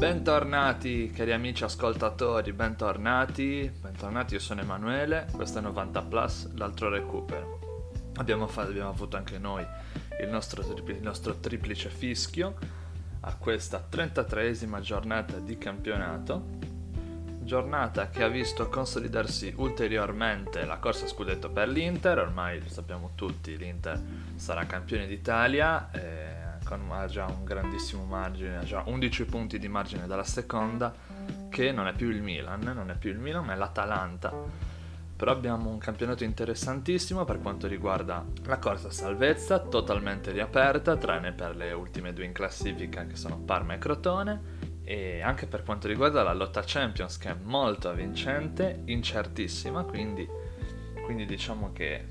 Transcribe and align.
Bentornati 0.00 1.10
cari 1.10 1.30
amici 1.30 1.62
ascoltatori, 1.62 2.54
bentornati, 2.54 3.70
bentornati, 3.82 4.32
io 4.32 4.40
sono 4.40 4.62
Emanuele, 4.62 5.28
questo 5.30 5.58
è 5.58 5.60
90 5.60 6.02
Plus, 6.04 6.54
l'altro 6.54 6.88
recupero. 6.88 7.58
Abbiamo, 8.14 8.46
fatto, 8.46 8.70
abbiamo 8.70 8.88
avuto 8.88 9.18
anche 9.18 9.36
noi 9.36 9.62
il 10.22 10.28
nostro, 10.30 10.62
il 10.86 11.02
nostro 11.02 11.38
triplice 11.38 11.90
fischio 11.90 12.56
a 13.20 13.36
questa 13.36 13.86
33esima 13.92 14.80
giornata 14.80 15.36
di 15.36 15.58
campionato, 15.58 16.46
giornata 17.42 18.08
che 18.08 18.22
ha 18.22 18.28
visto 18.28 18.70
consolidarsi 18.70 19.52
ulteriormente 19.54 20.64
la 20.64 20.78
corsa 20.78 21.06
scudetto 21.06 21.50
per 21.50 21.68
l'Inter, 21.68 22.20
ormai 22.20 22.58
lo 22.58 22.70
sappiamo 22.70 23.10
tutti, 23.14 23.54
l'Inter 23.54 24.00
sarà 24.34 24.64
campione 24.64 25.06
d'Italia. 25.06 25.90
Eh, 25.90 26.19
con, 26.70 26.90
ha 26.92 27.06
già 27.06 27.26
un 27.26 27.44
grandissimo 27.44 28.04
margine, 28.04 28.58
ha 28.58 28.64
già 28.64 28.82
11 28.86 29.24
punti 29.24 29.58
di 29.58 29.68
margine 29.68 30.06
dalla 30.06 30.24
seconda, 30.24 30.94
che 31.48 31.72
non 31.72 31.88
è 31.88 31.92
più 31.92 32.10
il 32.10 32.22
Milan, 32.22 32.60
non 32.60 32.90
è 32.90 32.96
più 32.96 33.10
il 33.10 33.18
Milan, 33.18 33.44
ma 33.44 33.54
è 33.54 33.56
l'Atalanta. 33.56 34.32
Però 35.16 35.32
abbiamo 35.32 35.68
un 35.68 35.78
campionato 35.78 36.24
interessantissimo 36.24 37.24
per 37.24 37.40
quanto 37.40 37.66
riguarda 37.66 38.24
la 38.44 38.58
corsa 38.58 38.90
salvezza, 38.90 39.58
totalmente 39.58 40.30
riaperta, 40.30 40.96
tranne 40.96 41.32
per 41.32 41.56
le 41.56 41.72
ultime 41.72 42.12
due 42.12 42.24
in 42.24 42.32
classifica 42.32 43.04
che 43.04 43.16
sono 43.16 43.38
Parma 43.38 43.74
e 43.74 43.78
Crotone, 43.78 44.40
e 44.82 45.20
anche 45.20 45.46
per 45.46 45.62
quanto 45.62 45.88
riguarda 45.88 46.22
la 46.22 46.32
lotta 46.32 46.62
Champions 46.64 47.18
che 47.18 47.30
è 47.30 47.36
molto 47.42 47.90
avvincente, 47.90 48.82
incertissima, 48.86 49.84
quindi, 49.84 50.26
quindi 51.04 51.26
diciamo 51.26 51.72
che 51.72 52.06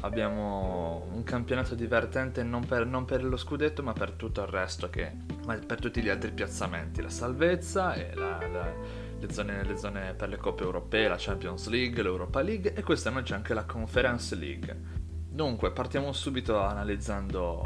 abbiamo 0.00 1.06
un 1.12 1.22
campionato 1.22 1.74
divertente 1.74 2.42
non 2.42 2.66
per, 2.66 2.86
non 2.86 3.04
per, 3.04 3.24
lo 3.24 3.36
scudetto 3.36 3.82
ma 3.82 3.92
per 3.92 4.12
tutto 4.12 4.42
il 4.42 4.48
resto 4.48 4.90
che, 4.90 5.12
ma 5.46 5.56
per 5.56 5.80
tutti 5.80 6.02
gli 6.02 6.08
altri 6.08 6.32
piazzamenti. 6.32 7.00
La 7.02 7.10
salvezza 7.10 7.94
e 7.94 8.14
la, 8.14 8.38
la, 8.50 8.72
le, 9.18 9.32
zone, 9.32 9.64
le, 9.64 9.76
zone, 9.76 10.14
per 10.14 10.28
le 10.28 10.36
coppe 10.36 10.64
europee 10.64 11.08
la 11.08 11.16
Champions 11.18 11.68
League 11.68 12.02
l'Europa 12.02 12.40
League 12.40 12.74
e 12.74 12.82
quest'anno 12.82 13.22
c'è 13.22 13.34
anche 13.34 13.54
la 13.54 13.64
Conference 13.64 14.34
League. 14.34 15.02
Dunque 15.28 15.72
partiamo 15.72 16.12
subito 16.12 16.60
analizzando, 16.60 17.62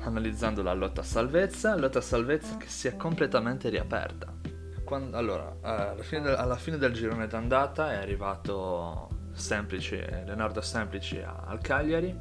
analizzando 0.00 0.62
la 0.62 0.74
lotta 0.74 1.02
salvezza 1.02 1.74
lotta 1.76 2.00
salvezza 2.00 2.56
che 2.56 2.68
si 2.68 2.88
è 2.88 2.96
completamente 2.96 3.68
riaperta. 3.68 4.34
Quando, 4.84 5.16
allora 5.16 5.56
alla 5.62 6.02
fine, 6.02 6.22
del, 6.22 6.34
alla 6.34 6.56
fine 6.56 6.76
del 6.78 6.92
girone 6.92 7.26
d'andata 7.26 7.92
è 7.92 7.96
arrivato 7.96 9.15
Semplici, 9.36 9.96
Leonardo 9.96 10.60
Semplici 10.60 11.20
al 11.22 11.60
Cagliari. 11.60 12.14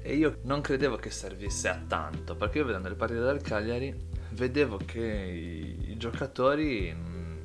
E 0.00 0.14
io 0.14 0.38
non 0.42 0.60
credevo 0.60 0.96
che 0.96 1.10
servisse 1.10 1.68
a 1.68 1.80
tanto 1.86 2.34
perché 2.36 2.58
io 2.58 2.64
vedendo 2.64 2.88
le 2.88 2.94
partite 2.94 3.20
del 3.20 3.42
Cagliari 3.42 3.94
vedevo 4.30 4.78
che 4.78 5.00
i, 5.00 5.90
i 5.90 5.96
giocatori 5.96 6.94
mm, 6.94 7.36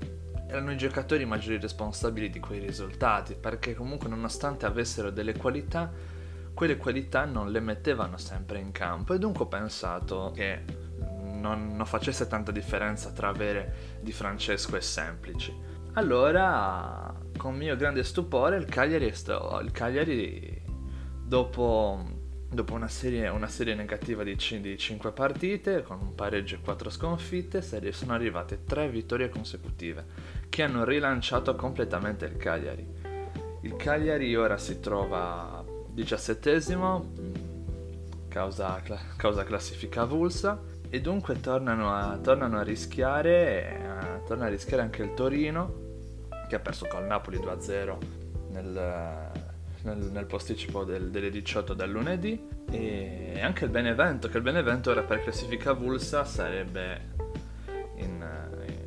erano 0.48 0.72
i 0.72 0.78
giocatori 0.78 1.26
maggiori 1.26 1.60
responsabili 1.60 2.30
di 2.30 2.40
quei 2.40 2.60
risultati 2.60 3.36
perché 3.36 3.74
comunque 3.74 4.08
nonostante 4.08 4.66
avessero 4.66 5.10
delle 5.10 5.36
qualità 5.36 5.92
quelle 6.54 6.78
qualità 6.78 7.26
non 7.26 7.52
le 7.52 7.60
mettevano 7.60 8.18
sempre 8.18 8.60
in 8.60 8.72
campo. 8.72 9.14
E 9.14 9.20
dunque 9.20 9.46
ho 9.46 9.48
pensato 9.48 10.32
che 10.34 10.64
non, 11.00 11.76
non 11.76 11.86
facesse 11.86 12.28
tanta 12.28 12.52
differenza 12.52 13.12
tra 13.12 13.30
avere 13.30 14.00
Di 14.02 14.12
Francesco 14.12 14.76
e 14.76 14.82
Semplici. 14.82 15.54
Allora, 15.94 17.14
con 17.38 17.56
mio 17.56 17.76
grande 17.76 18.04
stupore, 18.04 18.58
il 18.58 18.66
Cagliari, 18.66 19.14
sto, 19.14 19.60
il 19.64 19.72
Cagliari 19.72 20.62
dopo, 21.24 22.04
dopo 22.50 22.74
una, 22.74 22.88
serie, 22.88 23.28
una, 23.30 23.48
serie, 23.48 23.76
negativa 23.76 24.24
di, 24.24 24.38
di 24.62 24.78
5 24.78 25.12
partite, 25.12 25.84
con 25.84 26.00
un 26.00 26.16
pareggio 26.16 26.56
e 26.56 26.60
4 26.62 26.90
sconfitte, 26.90 27.62
sono 27.62 28.14
arrivate 28.14 28.64
3 28.64 28.90
vittorie 28.90 29.30
consecutive, 29.30 30.06
che 30.50 30.64
hanno 30.64 30.84
rilanciato 30.84 31.56
completamente 31.56 32.26
il 32.26 32.38
Cagliari. 32.38 32.88
Il 33.62 33.76
Cagliari 33.76 34.36
ora 34.36 34.58
si 34.58 34.80
trova 34.80 35.64
17 35.90 36.62
causa, 38.28 38.82
causa 39.16 39.44
classifica 39.44 40.02
avulsa, 40.02 40.62
e 40.90 41.02
dunque 41.02 41.40
tornano 41.40 41.92
a, 41.92 42.20
tornano 42.22 42.60
a 42.60 42.62
rischiare, 42.62 43.80
eh, 43.80 44.28
torna 44.28 44.46
a 44.46 44.50
rischiare 44.50 44.84
anche 44.84 45.02
il 45.02 45.16
Torino, 45.16 45.83
che 46.54 46.60
ha 46.60 46.60
perso 46.60 46.86
col 46.86 47.06
Napoli 47.06 47.40
2-0 47.40 47.98
nel, 48.52 49.32
nel, 49.82 49.98
nel 49.98 50.26
posticipo 50.26 50.84
del, 50.84 51.10
delle 51.10 51.32
18 51.32 51.74
del 51.74 51.90
lunedì. 51.90 52.48
E 52.70 53.40
anche 53.42 53.66
il 53.66 53.72
Benevento 53.72 54.30
che 54.30 54.38
il 54.38 54.44
Benevento 54.44 54.92
ora 54.92 55.02
per 55.02 55.24
classifica 55.24 55.74
Vulsa 55.74 56.24
sarebbe 56.26 57.10
in, 57.96 58.24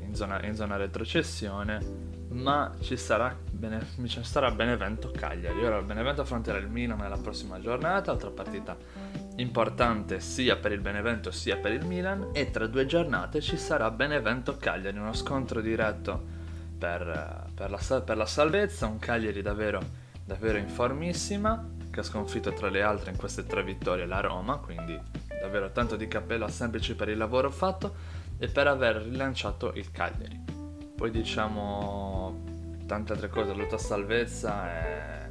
in, 0.04 0.15
zona, 0.15 0.44
in 0.44 0.54
zona 0.54 0.77
retrocessione 0.77 2.15
ma 2.28 2.72
ci 2.81 2.97
sarà, 2.97 3.34
bene, 3.50 3.84
ci 4.06 4.22
sarà 4.22 4.50
Benevento 4.50 5.10
Cagliari. 5.10 5.65
Ora 5.65 5.78
il 5.78 5.84
Benevento 5.84 6.21
affronterà 6.21 6.59
il 6.59 6.69
Milan 6.69 6.98
nella 6.98 7.16
prossima 7.16 7.60
giornata 7.60 8.12
altra 8.12 8.31
partita 8.31 8.77
importante 9.37 10.21
sia 10.21 10.56
per 10.56 10.72
il 10.72 10.81
Benevento 10.81 11.31
sia 11.31 11.56
per 11.56 11.72
il 11.72 11.84
Milan 11.84 12.28
e 12.33 12.50
tra 12.50 12.66
due 12.66 12.87
giornate 12.87 13.41
ci 13.41 13.56
sarà 13.56 13.91
Benevento 13.91 14.56
Cagliari 14.56 14.98
uno 14.98 15.15
scontro 15.15 15.60
diretto 15.60 16.34
per, 16.78 17.46
per, 17.56 17.71
la, 17.71 18.00
per 18.03 18.17
la, 18.19 18.27
salvezza, 18.27 18.87
un 18.87 18.99
Cagliari 18.99 19.41
davvero, 19.41 19.81
davvero 20.22 20.59
in 20.59 20.69
formissima, 20.69 21.67
che 21.91 22.00
ha 22.00 22.03
sconfitto 22.03 22.53
tra 22.53 22.69
le 22.69 22.83
altre 22.83 23.12
in 23.12 23.17
queste 23.17 23.47
tre 23.47 23.65
vittorie 23.65 24.05
la 24.05 24.21
Roma, 24.21 24.59
quindi 24.59 25.00
davvero 25.41 25.72
tanto 25.72 25.97
di 25.97 26.06
cappello 26.06 26.45
a 26.45 26.49
Semplici 26.49 26.95
per 26.95 27.09
il 27.09 27.16
lavoro 27.16 27.50
fatto 27.50 27.95
e 28.37 28.49
per 28.49 28.66
aver 28.66 28.97
rilanciato 28.97 29.72
il 29.72 29.91
Cagliari. 29.91 30.39
Poi 30.95 31.11
diciamo 31.11 32.45
tante 32.87 33.12
altre 33.12 33.31
cose, 33.31 33.49
la 33.49 33.62
lotta 33.62 33.77
a 33.77 33.78
salvezza 33.78 34.71
è, 34.71 35.28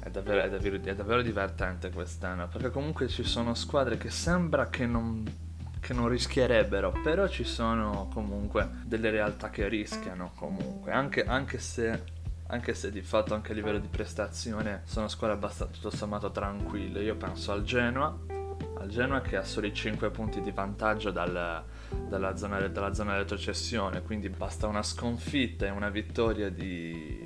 è, 0.00 0.10
davvero, 0.10 0.40
è, 0.40 0.48
davvero, 0.48 0.80
è 0.82 0.94
davvero 0.94 1.20
divertente 1.20 1.90
quest'anno, 1.90 2.48
perché 2.48 2.70
comunque 2.70 3.08
ci 3.08 3.24
sono 3.24 3.52
squadre 3.52 3.98
che 3.98 4.08
sembra 4.08 4.70
che 4.70 4.86
non 4.86 5.47
che 5.80 5.92
non 5.92 6.08
rischierebbero, 6.08 6.92
però 7.02 7.28
ci 7.28 7.44
sono 7.44 8.08
comunque 8.12 8.68
delle 8.84 9.10
realtà 9.10 9.50
che 9.50 9.68
rischiano 9.68 10.32
comunque, 10.34 10.92
anche, 10.92 11.24
anche 11.24 11.58
se 11.58 12.16
anche 12.50 12.74
se 12.74 12.90
di 12.90 13.02
fatto 13.02 13.34
anche 13.34 13.52
a 13.52 13.54
livello 13.54 13.78
di 13.78 13.88
prestazione 13.88 14.82
sono 14.84 15.08
squadre 15.08 15.36
abbastanza 15.36 15.74
tutto 15.74 15.94
sommato 15.94 16.30
tranquille. 16.30 17.02
Io 17.02 17.14
penso 17.16 17.52
al 17.52 17.62
Genoa, 17.62 18.16
al 18.78 18.88
Genoa 18.88 19.20
che 19.20 19.36
ha 19.36 19.44
soli 19.44 19.72
5 19.72 20.10
punti 20.10 20.40
di 20.40 20.50
vantaggio 20.50 21.10
dal, 21.10 21.62
dalla, 22.08 22.36
zona, 22.36 22.66
dalla 22.68 22.94
zona 22.94 23.16
retrocessione, 23.16 24.02
quindi 24.02 24.30
basta 24.30 24.66
una 24.66 24.82
sconfitta 24.82 25.66
e 25.66 25.70
una 25.70 25.90
vittoria 25.90 26.48
di, 26.48 27.22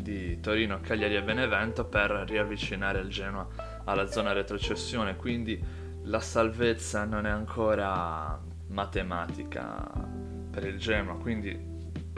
di 0.00 0.40
Torino, 0.40 0.80
Cagliari 0.80 1.14
e 1.14 1.22
Benevento 1.22 1.84
per 1.84 2.10
riavvicinare 2.26 2.98
il 3.00 3.08
Genoa 3.08 3.46
alla 3.84 4.10
zona 4.10 4.32
retrocessione, 4.32 5.14
quindi 5.14 5.62
la 6.04 6.20
salvezza 6.20 7.04
non 7.04 7.26
è 7.26 7.30
ancora 7.30 8.40
matematica 8.68 9.90
per 10.50 10.64
il 10.66 10.78
Genoa, 10.78 11.16
quindi 11.16 11.68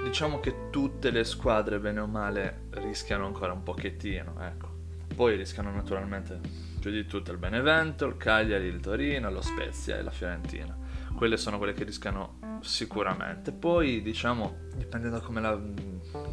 diciamo 0.02 0.40
che 0.40 0.70
tutte 0.70 1.10
le 1.10 1.24
squadre 1.24 1.78
bene 1.78 2.00
o 2.00 2.06
male 2.06 2.68
rischiano 2.70 3.26
ancora 3.26 3.52
un 3.52 3.62
pochettino, 3.62 4.34
ecco. 4.40 4.70
Poi 5.14 5.36
rischiano 5.36 5.70
naturalmente 5.70 6.40
più 6.80 6.90
di 6.90 7.04
tutto 7.06 7.32
il 7.32 7.38
Benevento, 7.38 8.06
il 8.06 8.16
Cagliari, 8.16 8.66
il 8.66 8.80
Torino, 8.80 9.30
lo 9.30 9.42
Spezia 9.42 9.96
e 9.98 10.02
la 10.02 10.10
Fiorentina. 10.10 10.76
Quelle 11.14 11.36
sono 11.36 11.58
quelle 11.58 11.74
che 11.74 11.84
rischiano 11.84 12.38
sicuramente. 12.62 13.52
Poi 13.52 14.00
diciamo, 14.00 14.56
dipende 14.74 15.10
da 15.10 15.20
come 15.20 15.40
la, 15.40 15.58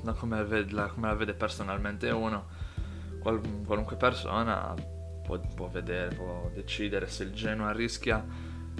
da 0.02 0.14
come 0.14 0.38
la, 0.38 0.44
vede, 0.44 0.90
come 0.94 1.08
la 1.08 1.14
vede 1.14 1.34
personalmente 1.34 2.10
uno, 2.10 2.48
qual, 3.20 3.42
qualunque 3.66 3.98
persona 3.98 4.74
può, 5.30 5.40
può, 5.54 5.68
vedere, 5.68 6.16
può 6.16 6.50
decidere 6.52 7.08
se 7.08 7.24
il 7.24 7.34
Genoa 7.34 7.72
rischia, 7.72 8.26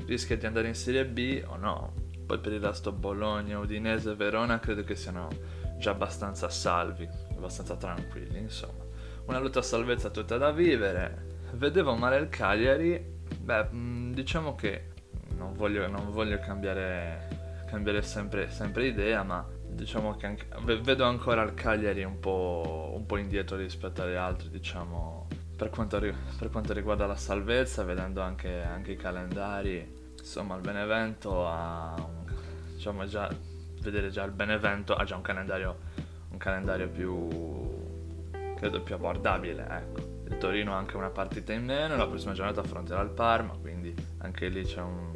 rischia 0.06 0.36
di 0.36 0.48
andare 0.48 0.68
in 0.68 0.74
Serie 0.74 1.06
B 1.06 1.44
o 1.46 1.58
no. 1.58 1.94
Poi 2.26 2.40
per 2.40 2.54
il 2.54 2.60
resto 2.60 2.92
Bologna, 2.92 3.60
Udinese 3.60 4.12
e 4.12 4.16
Verona 4.16 4.60
credo 4.60 4.84
che 4.84 4.96
siano 4.96 5.30
già 5.78 5.92
abbastanza 5.92 6.50
salvi, 6.50 7.08
abbastanza 7.36 7.76
tranquilli, 7.76 8.40
insomma. 8.40 8.84
Una 9.26 9.40
lotta 9.40 9.60
a 9.60 9.62
salvezza 9.62 10.10
tutta 10.10 10.38
da 10.38 10.52
vivere. 10.52 11.28
Vedevo 11.54 11.96
male 11.96 12.18
il 12.18 12.30
Cagliari, 12.30 13.04
beh, 13.40 13.68
mm, 13.72 14.14
diciamo 14.14 14.56
che 14.56 14.94
non 15.38 15.54
voglio, 15.54 15.88
non 15.88 16.12
voglio 16.12 16.40
cambiare, 16.40 17.66
cambiare 17.68 18.02
sempre, 18.02 18.50
sempre 18.50 18.88
idea, 18.88 19.24
ma 19.24 19.48
diciamo 19.68 20.16
che 20.16 20.26
anche, 20.26 20.46
vedo 20.82 21.06
ancora 21.06 21.44
il 21.44 21.54
Cagliari 21.54 22.04
un 22.04 22.20
po', 22.20 22.92
un 22.96 23.06
po' 23.06 23.18
indietro 23.18 23.56
rispetto 23.56 24.02
agli 24.02 24.16
altri, 24.16 24.50
diciamo 24.50 25.28
per 25.60 25.70
quanto, 25.70 26.00
per 26.00 26.50
quanto, 26.50 26.72
riguarda 26.72 27.06
la 27.06 27.18
salvezza, 27.18 27.84
vedendo 27.84 28.22
anche, 28.22 28.62
anche, 28.62 28.94
i 28.94 28.96
calendari, 28.96 30.14
insomma 30.18 30.56
il 30.56 30.62
Benevento 30.62 31.46
ha, 31.46 31.96
un, 31.98 32.34
diciamo 32.76 33.06
già, 33.06 33.30
vedere 33.82 34.10
già 34.10 34.24
il 34.24 34.32
Benevento 34.32 34.96
ha 34.96 35.04
già 35.04 35.18
un 35.18 35.22
calendario, 35.22 35.78
un 36.30 36.38
calendario 36.38 36.88
più, 36.88 37.28
credo 38.56 38.82
più 38.82 38.96
abbordabile, 38.96 39.68
ecco. 39.70 40.18
Il 40.30 40.38
Torino 40.38 40.76
ha 40.76 40.78
anche 40.78 40.96
una 40.96 41.10
partita 41.10 41.52
in 41.52 41.66
meno, 41.66 41.98
la 41.98 42.08
prossima 42.08 42.32
giornata 42.32 42.62
affronterà 42.62 43.02
il 43.02 43.10
Parma, 43.10 43.52
quindi 43.60 43.94
anche 44.20 44.48
lì 44.48 44.64
c'è 44.64 44.80
un, 44.80 45.12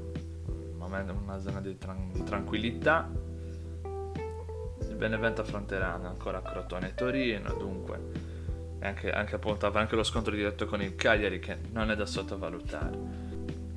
un 0.47 0.75
momento, 0.75 1.13
una 1.13 1.39
zona 1.39 1.61
di, 1.61 1.77
tran- 1.77 2.11
di 2.11 2.23
tranquillità. 2.23 3.09
Benevento 4.93 5.39
affronterà 5.39 5.93
ancora 5.93 6.41
Crotone 6.41 6.89
e 6.89 6.93
Torino, 6.95 7.53
dunque 7.53 8.22
anche, 8.83 9.11
anche 9.11 9.35
appunto 9.35 9.71
anche 9.71 9.95
lo 9.95 10.03
scontro 10.03 10.35
diretto 10.35 10.65
con 10.65 10.81
il 10.81 10.95
Cagliari 10.95 11.39
che 11.39 11.57
non 11.71 11.89
è 11.89 11.95
da 11.95 12.05
sottovalutare. 12.05 12.97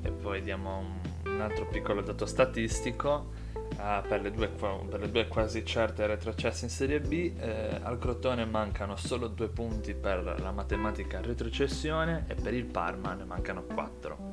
E 0.03 0.11
poi 0.11 0.43
diamo 0.43 0.79
un, 0.79 1.33
un 1.33 1.41
altro 1.41 1.67
piccolo 1.67 2.01
dato 2.01 2.27
statistico 2.27 3.33
uh, 3.55 4.07
per, 4.07 4.21
le 4.21 4.31
due, 4.31 4.49
per, 4.49 5.01
le 5.01 5.11
due, 5.11 5.27
quasi 5.29 5.65
certe 5.65 6.07
retrocesse 6.07 6.65
in 6.65 6.71
Serie 6.71 7.01
B. 7.01 7.33
Eh, 7.39 7.81
al 7.83 7.99
Crotone 7.99 8.45
mancano 8.45 8.97
solo 8.97 9.29
due 9.29 9.49
punti 9.49 9.95
per 9.95 10.41
la 10.41 10.53
matematica 10.53 11.21
retrocessione 11.21 12.25
e 12.29 12.35
per 12.35 12.55
il 12.55 12.65
Parma 12.65 13.15
ne 13.15 13.25
mancano 13.25 13.63
quattro, 13.63 14.33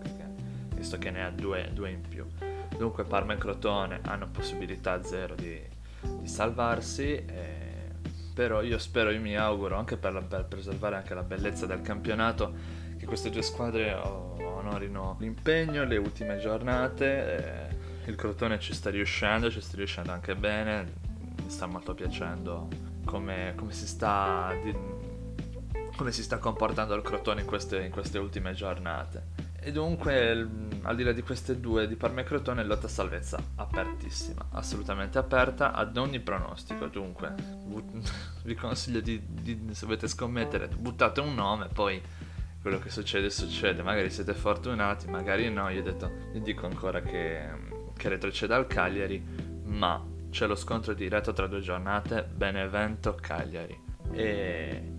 visto 0.76 0.98
che 0.98 1.12
ne 1.12 1.24
ha 1.24 1.30
due, 1.30 1.70
due 1.74 1.92
in 1.92 2.02
più. 2.02 2.26
Dunque 2.78 3.04
Parma 3.04 3.34
e 3.34 3.38
Crotone 3.38 4.00
hanno 4.04 4.28
possibilità 4.30 5.04
zero 5.04 5.36
di, 5.36 5.60
di 6.02 6.28
salvarsi. 6.28 7.24
Eh, 7.26 7.63
però 8.34 8.62
io 8.62 8.78
spero, 8.78 9.12
io 9.12 9.22
mi 9.22 9.36
auguro, 9.36 9.78
anche 9.78 9.98
per, 9.98 10.14
la, 10.14 10.22
per, 10.22 10.46
preservare 10.46 10.96
anche 10.96 11.14
la 11.14 11.24
bellezza 11.24 11.66
del 11.66 11.82
campionato, 11.82 12.54
che 12.98 13.06
queste 13.06 13.30
due 13.30 13.42
squadre 13.42 13.94
onorino 13.94 15.18
l'impegno, 15.20 15.84
le 15.84 15.98
ultime 15.98 16.38
giornate. 16.38 17.70
Eh, 18.06 18.10
il 18.10 18.16
Crotone 18.16 18.60
ci 18.60 18.74
sta 18.74 18.90
riuscendo, 18.90 19.50
ci 19.50 19.62
sta 19.62 19.78
riuscendo 19.78 20.12
anche 20.12 20.36
bene, 20.36 20.94
mi 21.42 21.50
sta 21.50 21.66
molto 21.68 21.94
piacendo 21.94 22.68
come, 23.06 23.54
come, 23.56 23.72
si, 23.72 23.88
sta, 23.88 24.54
come 25.96 26.12
si 26.12 26.24
sta 26.24 26.38
comportando 26.38 26.96
il 26.96 27.02
Crotone 27.02 27.42
in 27.42 27.48
queste, 27.48 27.84
in 27.84 27.92
queste 27.92 28.18
ultime 28.18 28.54
giornate. 28.54 29.43
E 29.66 29.72
dunque, 29.72 30.30
al 30.82 30.96
di 30.96 31.04
là 31.04 31.14
di 31.14 31.22
queste 31.22 31.58
due, 31.62 31.88
di 31.88 31.96
Parma 31.96 32.20
e 32.20 32.24
Crotone, 32.26 32.66
lotta 32.66 32.90
salvezza 32.90 33.42
apertissima, 33.56 34.48
assolutamente 34.52 35.18
aperta 35.18 35.72
ad 35.72 35.96
ogni 35.96 36.20
pronostico. 36.20 36.88
Dunque, 36.88 37.34
but- 37.66 38.12
vi 38.44 38.56
consiglio 38.56 39.00
di, 39.00 39.22
di, 39.26 39.70
se 39.72 39.86
volete 39.86 40.10
scommettere, 40.10 40.68
buttate 40.68 41.22
un 41.22 41.34
nome, 41.34 41.70
poi 41.72 42.02
quello 42.62 42.78
che 42.78 42.90
succede 42.90 43.30
succede. 43.30 43.84
Magari 43.84 44.10
siete 44.10 44.34
fortunati, 44.34 45.08
magari 45.08 45.50
no. 45.50 45.70
Io, 45.70 45.82
detto, 45.82 46.12
io 46.34 46.42
dico 46.42 46.66
ancora 46.66 47.00
che, 47.00 47.48
che 47.96 48.10
retroceda 48.10 48.58
al 48.58 48.68
Cagliari, 48.68 49.24
ma 49.64 50.06
c'è 50.30 50.46
lo 50.46 50.56
scontro 50.56 50.94
diretto 50.94 51.32
tra 51.32 51.48
due 51.48 51.62
giornate, 51.62 52.24
Benevento-Cagliari. 52.24 53.82
E 54.12 54.92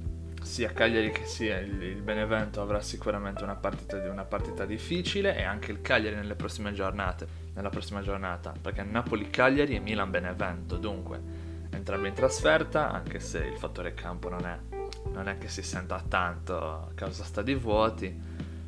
sia 0.44 0.72
Cagliari 0.72 1.10
che 1.10 1.24
sia 1.24 1.58
il, 1.58 2.02
Benevento 2.02 2.60
avrà 2.60 2.80
sicuramente 2.82 3.42
una 3.42 3.56
partita, 3.56 3.96
una 4.10 4.24
partita, 4.24 4.66
difficile 4.66 5.36
e 5.36 5.42
anche 5.42 5.72
il 5.72 5.80
Cagliari 5.80 6.14
nelle 6.16 6.34
prossime 6.34 6.72
giornate, 6.72 7.26
nella 7.54 7.70
prossima 7.70 8.02
giornata, 8.02 8.52
perché 8.60 8.82
Napoli-Cagliari 8.82 9.74
e 9.74 9.80
Milan-Benevento, 9.80 10.76
dunque 10.76 11.42
entrambi 11.70 12.08
in 12.08 12.14
trasferta, 12.14 12.92
anche 12.92 13.20
se 13.20 13.38
il 13.38 13.56
fattore 13.56 13.94
campo 13.94 14.28
non 14.28 14.46
è, 14.46 14.58
non 15.12 15.28
è 15.28 15.38
che 15.38 15.48
si 15.48 15.62
senta 15.62 16.02
tanto 16.06 16.56
a 16.56 16.88
causa 16.94 17.24
sta 17.24 17.40
di 17.40 17.54
vuoti, 17.54 18.20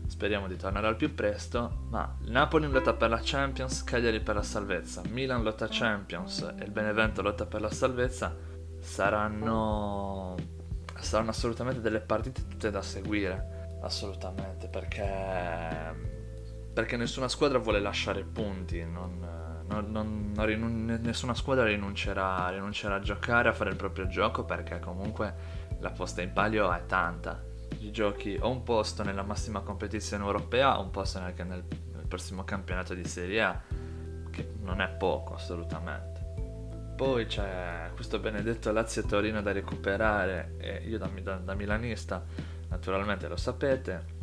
speriamo 0.06 0.48
di 0.48 0.56
tornare 0.56 0.86
al 0.86 0.96
più 0.96 1.14
presto, 1.14 1.84
ma 1.90 2.16
Napoli 2.22 2.64
in 2.64 2.72
lotta 2.72 2.94
per 2.94 3.10
la 3.10 3.20
Champions, 3.22 3.84
Cagliari 3.84 4.20
per 4.20 4.34
la 4.34 4.42
salvezza, 4.42 5.02
Milan 5.10 5.42
lotta 5.42 5.68
Champions 5.70 6.40
e 6.58 6.64
il 6.64 6.70
Benevento 6.70 7.20
lotta 7.20 7.44
per 7.44 7.60
la 7.60 7.70
salvezza. 7.70 8.34
Saranno 8.78 10.55
saranno 11.02 11.30
assolutamente 11.30 11.80
delle 11.80 12.00
partite 12.00 12.46
tutte 12.46 12.70
da 12.70 12.82
seguire, 12.82 13.78
assolutamente, 13.82 14.68
perché, 14.68 15.94
perché 16.72 16.96
nessuna 16.96 17.28
squadra 17.28 17.58
vuole 17.58 17.80
lasciare 17.80 18.24
punti, 18.24 18.84
non, 18.84 19.64
non, 19.68 19.90
non, 19.90 20.98
nessuna 21.02 21.34
squadra 21.34 21.64
rinuncerà, 21.64 22.48
rinuncerà 22.50 22.96
a 22.96 23.00
giocare, 23.00 23.48
a 23.48 23.52
fare 23.52 23.70
il 23.70 23.76
proprio 23.76 24.06
gioco, 24.06 24.44
perché 24.44 24.78
comunque 24.78 25.34
la 25.80 25.90
posta 25.90 26.22
in 26.22 26.32
palio 26.32 26.72
è 26.72 26.86
tanta. 26.86 27.42
Gli 27.78 27.90
giochi 27.90 28.38
o 28.40 28.48
un 28.50 28.62
posto 28.62 29.02
nella 29.02 29.22
massima 29.22 29.60
competizione 29.60 30.24
europea 30.24 30.78
o 30.78 30.82
un 30.82 30.90
posto 30.90 31.18
anche 31.18 31.44
nel, 31.44 31.64
nel 31.92 32.06
prossimo 32.06 32.44
campionato 32.44 32.94
di 32.94 33.04
Serie 33.04 33.42
A, 33.42 33.60
che 34.30 34.54
non 34.60 34.80
è 34.80 34.88
poco 34.88 35.34
assolutamente. 35.34 36.15
Poi 36.96 37.26
c'è 37.26 37.90
questo 37.94 38.18
benedetto 38.18 38.72
Lazio-Torino 38.72 39.42
da 39.42 39.52
recuperare 39.52 40.54
e 40.58 40.82
io 40.86 40.96
da, 40.96 41.10
da, 41.22 41.36
da 41.36 41.54
milanista, 41.54 42.24
naturalmente 42.68 43.28
lo 43.28 43.36
sapete, 43.36 44.14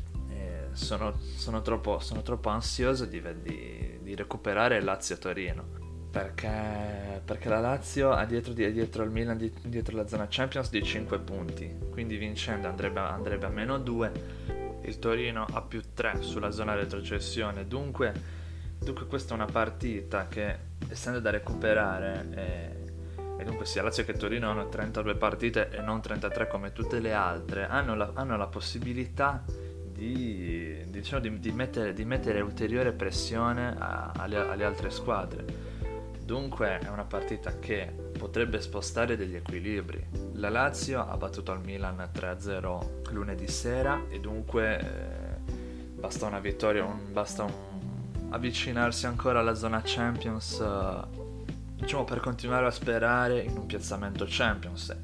sono, 0.74 1.18
sono, 1.36 1.62
troppo, 1.62 2.00
sono, 2.00 2.22
troppo, 2.22 2.50
ansioso 2.50 3.06
di, 3.06 3.22
di, 3.42 4.00
di 4.02 4.16
recuperare 4.16 4.81
Lazio-Torino. 4.81 5.81
Perché, 6.12 7.22
perché, 7.25 7.50
la 7.50 7.60
Lazio 7.60 8.12
ha 8.12 8.25
dietro, 8.25 8.54
dietro 8.54 9.04
il 9.04 9.10
Milan, 9.10 9.38
dietro 9.64 9.96
la 9.96 10.08
zona 10.08 10.28
Champions 10.30 10.70
di 10.70 10.84
5 10.84 11.20
punti, 11.20 11.75
quindi 11.90 12.18
vincendo 12.18 12.68
andrebbe, 12.68 13.00
andrebbe 13.00 13.48
a 13.48 13.50
meno 13.50 13.80
2, 13.80 14.12
il 14.84 15.00
Torino 15.00 15.48
ha 15.52 15.62
più 15.62 15.81
3 15.92 16.22
sulla 16.22 16.52
zona 16.52 16.75
retrocessione, 16.75 17.66
dunque, 17.66 18.14
dunque 18.78 19.08
questa 19.08 19.31
è 19.31 19.36
una 19.36 19.48
partita 19.52 20.28
che 20.28 20.72
essendo 20.89 21.19
da 21.19 21.30
recuperare 21.30 22.27
e, 22.35 23.41
e, 23.41 23.44
dunque 23.44 23.65
sia 23.65 23.83
Lazio 23.83 24.06
che 24.06 24.13
Torino 24.13 24.50
hanno 24.50 24.69
32 24.69 25.15
partite 25.15 25.69
e 25.69 25.81
non 25.81 26.01
33 26.01 26.47
come 26.47 26.71
tutte 26.71 27.00
le 27.00 27.13
altre, 27.13 27.68
hanno 27.68 27.95
la, 27.95 28.12
hanno 28.13 28.38
la 28.38 28.47
possibilità 28.47 29.44
di, 29.45 30.83
diciamo, 30.88 31.21
di, 31.21 31.39
di, 31.39 31.51
mettere, 31.51 31.94
di, 31.94 32.03
mettere, 32.03 32.41
ulteriore 32.41 32.91
pressione 32.91 33.75
a, 33.77 34.12
alle, 34.15 34.38
alle 34.38 34.63
altre 34.63 34.89
squadre. 34.89 35.71
Dunque 36.24 36.80
è 36.80 36.88
una 36.88 37.03
partita 37.03 37.59
che 37.59 37.91
potrebbe 38.18 38.62
spostare 38.62 39.18
degli 39.18 39.36
equilibri. 39.36 40.03
La 40.33 40.50
Lazio 40.50 41.06
ha 41.06 41.15
battuto 41.18 41.51
al 41.51 41.62
Milan 41.62 42.09
3-0 42.13 43.12
lunedì 43.12 43.47
sera 43.47 44.06
e 44.09 44.19
dunque 44.19 44.79
eh, 44.79 45.51
basta 45.94 46.25
una 46.25 46.39
vittoria, 46.39 46.86
un, 46.86 47.12
basta 47.12 47.44
un 47.44 47.73
avvicinarsi 48.33 49.06
ancora 49.06 49.39
alla 49.39 49.53
zona 49.53 49.81
Champions, 49.83 50.57
uh, 50.59 51.45
diciamo 51.75 52.03
per 52.03 52.19
continuare 52.19 52.65
a 52.65 52.71
sperare 52.71 53.39
in 53.41 53.57
un 53.57 53.65
piazzamento 53.68 54.25
Champions. 54.27 54.95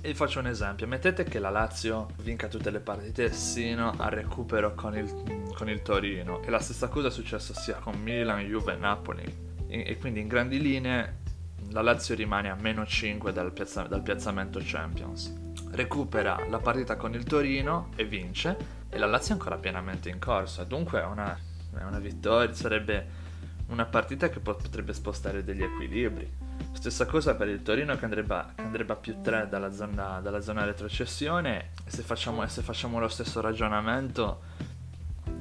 E 0.00 0.14
faccio 0.14 0.38
un 0.38 0.46
esempio, 0.46 0.86
mettete 0.86 1.24
che 1.24 1.40
la 1.40 1.50
Lazio 1.50 2.10
vinca 2.22 2.46
tutte 2.46 2.70
le 2.70 2.78
partite 2.78 3.32
sino 3.32 3.94
al 3.96 4.10
recupero 4.10 4.74
con 4.74 4.96
il, 4.96 5.50
con 5.56 5.68
il 5.68 5.82
Torino 5.82 6.40
e 6.42 6.50
la 6.50 6.60
stessa 6.60 6.86
cosa 6.86 7.08
è 7.08 7.10
successa 7.10 7.52
sia 7.52 7.78
con 7.78 8.00
Milan, 8.00 8.38
Juve 8.44 8.74
e 8.74 8.76
Napoli 8.76 9.24
e, 9.66 9.84
e 9.84 9.98
quindi 9.98 10.20
in 10.20 10.28
grandi 10.28 10.60
linee 10.60 11.16
la 11.70 11.82
Lazio 11.82 12.14
rimane 12.14 12.48
a 12.48 12.56
meno 12.60 12.86
5 12.86 13.32
dal, 13.32 13.52
piazza, 13.52 13.82
dal 13.82 14.02
piazzamento 14.02 14.60
Champions. 14.62 15.34
Recupera 15.72 16.46
la 16.48 16.58
partita 16.58 16.94
con 16.94 17.12
il 17.14 17.24
Torino 17.24 17.90
e 17.96 18.04
vince 18.04 18.56
e 18.88 18.98
la 18.98 19.06
Lazio 19.06 19.34
è 19.34 19.38
ancora 19.38 19.56
pienamente 19.56 20.08
in 20.08 20.20
corsa, 20.20 20.62
dunque 20.62 21.02
è 21.02 21.04
una 21.04 21.36
è 21.78 21.84
una 21.84 21.98
vittoria, 21.98 22.52
sarebbe 22.54 23.26
una 23.68 23.84
partita 23.84 24.28
che 24.28 24.40
potrebbe 24.40 24.92
spostare 24.92 25.44
degli 25.44 25.62
equilibri. 25.62 26.30
Stessa 26.72 27.06
cosa 27.06 27.34
per 27.34 27.48
il 27.48 27.62
Torino 27.62 27.96
che 27.96 28.04
andrebbe, 28.04 28.44
che 28.54 28.62
andrebbe 28.62 28.92
a 28.92 28.96
più 28.96 29.20
3 29.20 29.48
dalla 29.48 29.72
zona, 29.72 30.20
dalla 30.20 30.40
zona 30.40 30.64
retrocessione 30.64 31.70
se, 31.86 32.02
facciamo, 32.02 32.46
se 32.46 32.62
facciamo 32.62 32.98
lo 32.98 33.08
stesso 33.08 33.40
ragionamento 33.40 34.40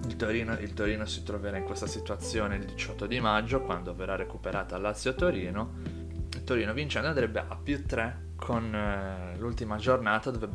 il 0.07 0.15
Torino, 0.15 0.53
il 0.53 0.73
Torino, 0.73 1.05
si 1.05 1.23
troverà 1.23 1.57
in 1.57 1.63
questa 1.63 1.87
situazione 1.87 2.55
il 2.55 2.65
18 2.65 3.05
di 3.07 3.19
maggio 3.19 3.61
quando 3.61 3.93
verrà 3.93 4.15
recuperata 4.15 4.77
Lazio-Torino. 4.77 6.05
Il 6.33 6.43
Torino 6.43 6.73
vincendo 6.73 7.09
andrebbe 7.09 7.43
a 7.45 7.57
più 7.61 7.85
3 7.85 8.25
con 8.35 8.73
eh, 8.73 9.37
l'ultima 9.37 9.77
giornata 9.77 10.31
dove 10.31 10.47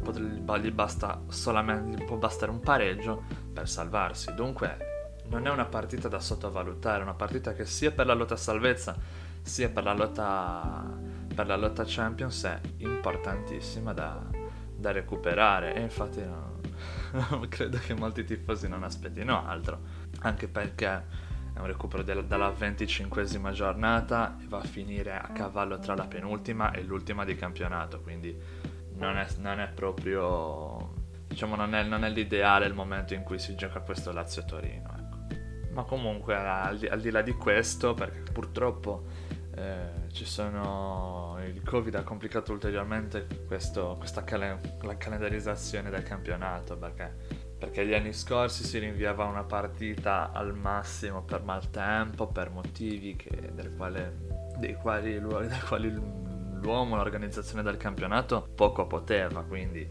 gli 0.60 0.70
basta 0.70 1.20
solamente, 1.28 2.04
può 2.04 2.16
bastare 2.16 2.50
un 2.50 2.60
pareggio 2.60 3.24
per 3.52 3.68
salvarsi. 3.68 4.32
Dunque 4.34 4.91
non 5.32 5.46
è 5.46 5.50
una 5.50 5.64
partita 5.64 6.08
da 6.08 6.20
sottovalutare, 6.20 7.00
è 7.00 7.02
una 7.02 7.14
partita 7.14 7.54
che 7.54 7.64
sia 7.64 7.90
per 7.90 8.04
la 8.04 8.12
lotta 8.12 8.36
salvezza 8.36 8.94
sia 9.40 9.70
per 9.70 9.82
la 9.82 9.94
lotta, 9.94 10.86
per 11.34 11.46
la 11.46 11.56
lotta 11.56 11.84
Champions 11.86 12.44
è 12.44 12.60
importantissima 12.78 13.94
da, 13.94 14.22
da 14.76 14.92
recuperare 14.92 15.74
e 15.74 15.80
infatti 15.80 16.22
no, 16.22 16.60
credo 17.48 17.78
che 17.78 17.94
molti 17.94 18.24
tifosi 18.24 18.68
non 18.68 18.84
aspettino 18.84 19.46
altro, 19.46 19.80
anche 20.20 20.48
perché 20.48 21.20
è 21.54 21.58
un 21.58 21.66
recupero 21.66 22.02
del, 22.02 22.26
dalla 22.26 22.50
venticinquesima 22.50 23.52
giornata 23.52 24.36
e 24.40 24.46
va 24.46 24.58
a 24.58 24.64
finire 24.64 25.14
a 25.14 25.28
cavallo 25.32 25.78
tra 25.78 25.94
la 25.94 26.06
penultima 26.06 26.72
e 26.72 26.82
l'ultima 26.82 27.24
di 27.24 27.34
campionato, 27.34 28.00
quindi 28.00 28.38
non 28.96 29.16
è, 29.16 29.26
non 29.38 29.60
è 29.60 29.68
proprio 29.68 31.00
diciamo 31.26 31.56
non 31.56 31.74
è, 31.74 31.82
non 31.82 32.04
è, 32.04 32.10
l'ideale 32.10 32.66
il 32.66 32.74
momento 32.74 33.14
in 33.14 33.22
cui 33.22 33.38
si 33.38 33.54
gioca 33.54 33.80
questo 33.80 34.12
Lazio-Torino. 34.12 35.01
Ma 35.72 35.84
comunque 35.84 36.36
al 36.36 36.78
di, 36.78 36.86
al 36.86 37.00
di 37.00 37.10
là 37.10 37.22
di 37.22 37.32
questo, 37.32 37.94
perché 37.94 38.30
purtroppo 38.30 39.04
eh, 39.54 40.10
ci 40.12 40.24
sono 40.24 41.38
il 41.44 41.62
covid 41.62 41.94
ha 41.94 42.02
complicato 42.02 42.52
ulteriormente 42.52 43.26
questo, 43.46 43.96
questa 43.98 44.24
cal- 44.24 44.58
la 44.82 44.96
calendarizzazione 44.96 45.90
del 45.90 46.02
campionato 46.02 46.76
perché, 46.76 47.14
perché 47.58 47.86
gli 47.86 47.92
anni 47.92 48.12
scorsi 48.12 48.64
si 48.64 48.78
rinviava 48.78 49.24
una 49.24 49.44
partita 49.44 50.32
al 50.32 50.54
massimo 50.54 51.22
per 51.22 51.42
maltempo 51.42 52.28
per 52.28 52.50
motivi 52.50 53.16
che, 53.16 53.50
del 53.52 53.74
quale, 53.76 54.16
dei 54.58 54.74
quali, 54.74 55.20
dei 55.20 55.60
quali 55.66 55.90
l'uomo, 56.60 56.96
l'organizzazione 56.96 57.62
del 57.62 57.76
campionato 57.76 58.48
poco 58.54 58.86
poteva, 58.86 59.42
quindi 59.42 59.86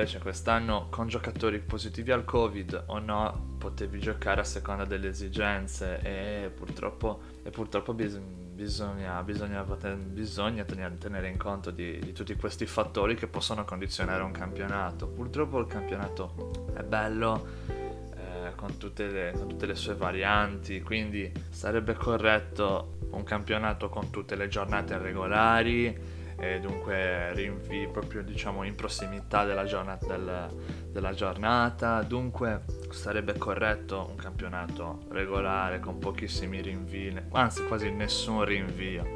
invece 0.00 0.18
quest'anno 0.18 0.86
con 0.88 1.08
giocatori 1.08 1.58
positivi 1.58 2.10
al 2.10 2.24
covid 2.24 2.84
o 2.86 2.98
no 3.00 3.56
potevi 3.58 3.98
giocare 3.98 4.40
a 4.40 4.44
seconda 4.44 4.86
delle 4.86 5.08
esigenze 5.08 6.00
e 6.00 6.48
purtroppo, 6.48 7.20
e 7.42 7.50
purtroppo 7.50 7.92
bis- 7.92 8.16
bisogna, 8.18 9.22
bisogna, 9.22 9.62
bisogna, 9.62 10.64
tenere 10.64 11.28
in 11.28 11.36
conto 11.36 11.70
di, 11.70 11.98
di, 11.98 12.12
tutti 12.12 12.34
questi 12.34 12.64
fattori 12.64 13.14
che 13.14 13.26
possono 13.26 13.64
condizionare 13.64 14.22
un 14.22 14.32
campionato. 14.32 15.06
Purtroppo 15.06 15.58
il 15.58 15.66
campionato 15.66 16.72
è 16.74 16.82
bello 16.82 17.46
eh, 17.68 18.54
con, 18.54 18.78
tutte 18.78 19.06
le, 19.06 19.32
con 19.36 19.48
tutte 19.48 19.66
le 19.66 19.74
sue 19.74 19.94
varianti, 19.94 20.80
quindi 20.80 21.30
sarebbe 21.50 21.92
corretto 21.92 22.96
un 23.10 23.22
campionato 23.22 23.90
con 23.90 24.08
tutte 24.08 24.34
le 24.34 24.48
giornate 24.48 24.96
regolari 24.96 26.19
e 26.40 26.58
dunque 26.58 27.34
rinvii 27.34 27.88
proprio 27.88 28.22
diciamo 28.22 28.64
in 28.64 28.74
prossimità 28.74 29.44
della 29.44 29.64
giornata, 29.64 30.06
del, 30.06 30.48
della 30.90 31.12
giornata, 31.12 32.02
dunque 32.02 32.62
sarebbe 32.90 33.36
corretto 33.36 34.08
un 34.08 34.16
campionato 34.16 35.02
regolare 35.10 35.80
con 35.80 35.98
pochissimi 35.98 36.62
rinvii, 36.62 37.24
anzi 37.32 37.62
quasi 37.66 37.90
nessun 37.90 38.42
rinvio, 38.46 39.06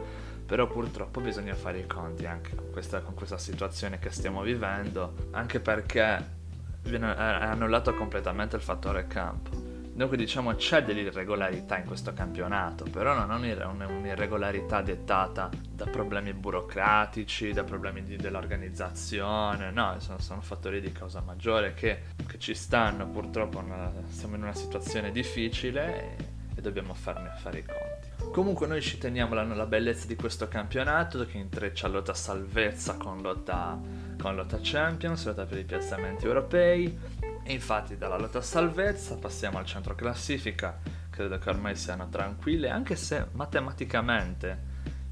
però 0.44 0.66
purtroppo 0.66 1.22
bisogna 1.22 1.54
fare 1.54 1.78
i 1.78 1.86
conti 1.86 2.26
anche 2.26 2.54
con 2.54 2.70
questa, 2.70 3.00
con 3.00 3.14
questa 3.14 3.38
situazione 3.38 3.98
che 3.98 4.10
stiamo 4.10 4.42
vivendo, 4.42 5.28
anche 5.30 5.60
perché 5.60 6.42
viene, 6.82 7.16
è 7.16 7.18
annullato 7.18 7.94
completamente 7.94 8.56
il 8.56 8.62
fattore 8.62 9.06
campo 9.06 9.63
Dunque 9.94 10.16
diciamo 10.16 10.56
c'è 10.56 10.82
dell'irregolarità 10.82 11.78
in 11.78 11.84
questo 11.84 12.12
campionato, 12.12 12.84
però 12.84 13.14
non 13.24 13.44
è 13.44 13.54
un'irregolarità 13.84 14.82
dettata 14.82 15.48
da 15.70 15.86
problemi 15.86 16.32
burocratici, 16.32 17.52
da 17.52 17.62
problemi 17.62 18.02
di, 18.02 18.16
dell'organizzazione, 18.16 19.70
no, 19.70 19.94
sono, 20.00 20.18
sono, 20.18 20.40
fattori 20.40 20.80
di 20.80 20.90
causa 20.90 21.20
maggiore 21.20 21.74
che, 21.74 22.06
che 22.26 22.40
ci 22.40 22.54
stanno, 22.54 23.06
purtroppo 23.06 23.58
una, 23.58 23.92
siamo 24.08 24.34
in 24.34 24.42
una 24.42 24.54
situazione 24.54 25.12
difficile 25.12 26.16
e, 26.16 26.28
e 26.56 26.60
dobbiamo 26.60 26.92
farne 26.92 27.30
fare 27.40 27.60
i 27.60 27.64
conti. 27.64 28.32
Comunque 28.32 28.66
noi 28.66 28.82
ci 28.82 28.98
teniamo 28.98 29.32
la, 29.34 29.44
la, 29.44 29.66
bellezza 29.66 30.08
di 30.08 30.16
questo 30.16 30.48
campionato 30.48 31.24
che 31.24 31.38
intreccia 31.38 31.86
lotta 31.86 32.14
salvezza 32.14 32.96
con 32.96 33.22
lotta, 33.22 33.80
con 34.20 34.34
lotta 34.34 34.58
Champions, 34.60 35.24
lotta 35.24 35.44
per 35.44 35.58
i 35.58 35.64
piazzamenti 35.64 36.26
europei 36.26 36.98
e 37.46 37.52
infatti 37.52 37.98
dalla 37.98 38.16
lotta 38.16 38.38
a 38.38 38.42
salvezza 38.42 39.16
passiamo 39.16 39.58
al 39.58 39.66
centro 39.66 39.94
classifica, 39.94 40.80
credo 41.10 41.38
che 41.38 41.50
ormai 41.50 41.76
siano 41.76 42.08
tranquille, 42.08 42.70
anche 42.70 42.96
se 42.96 43.26
matematicamente, 43.32 44.58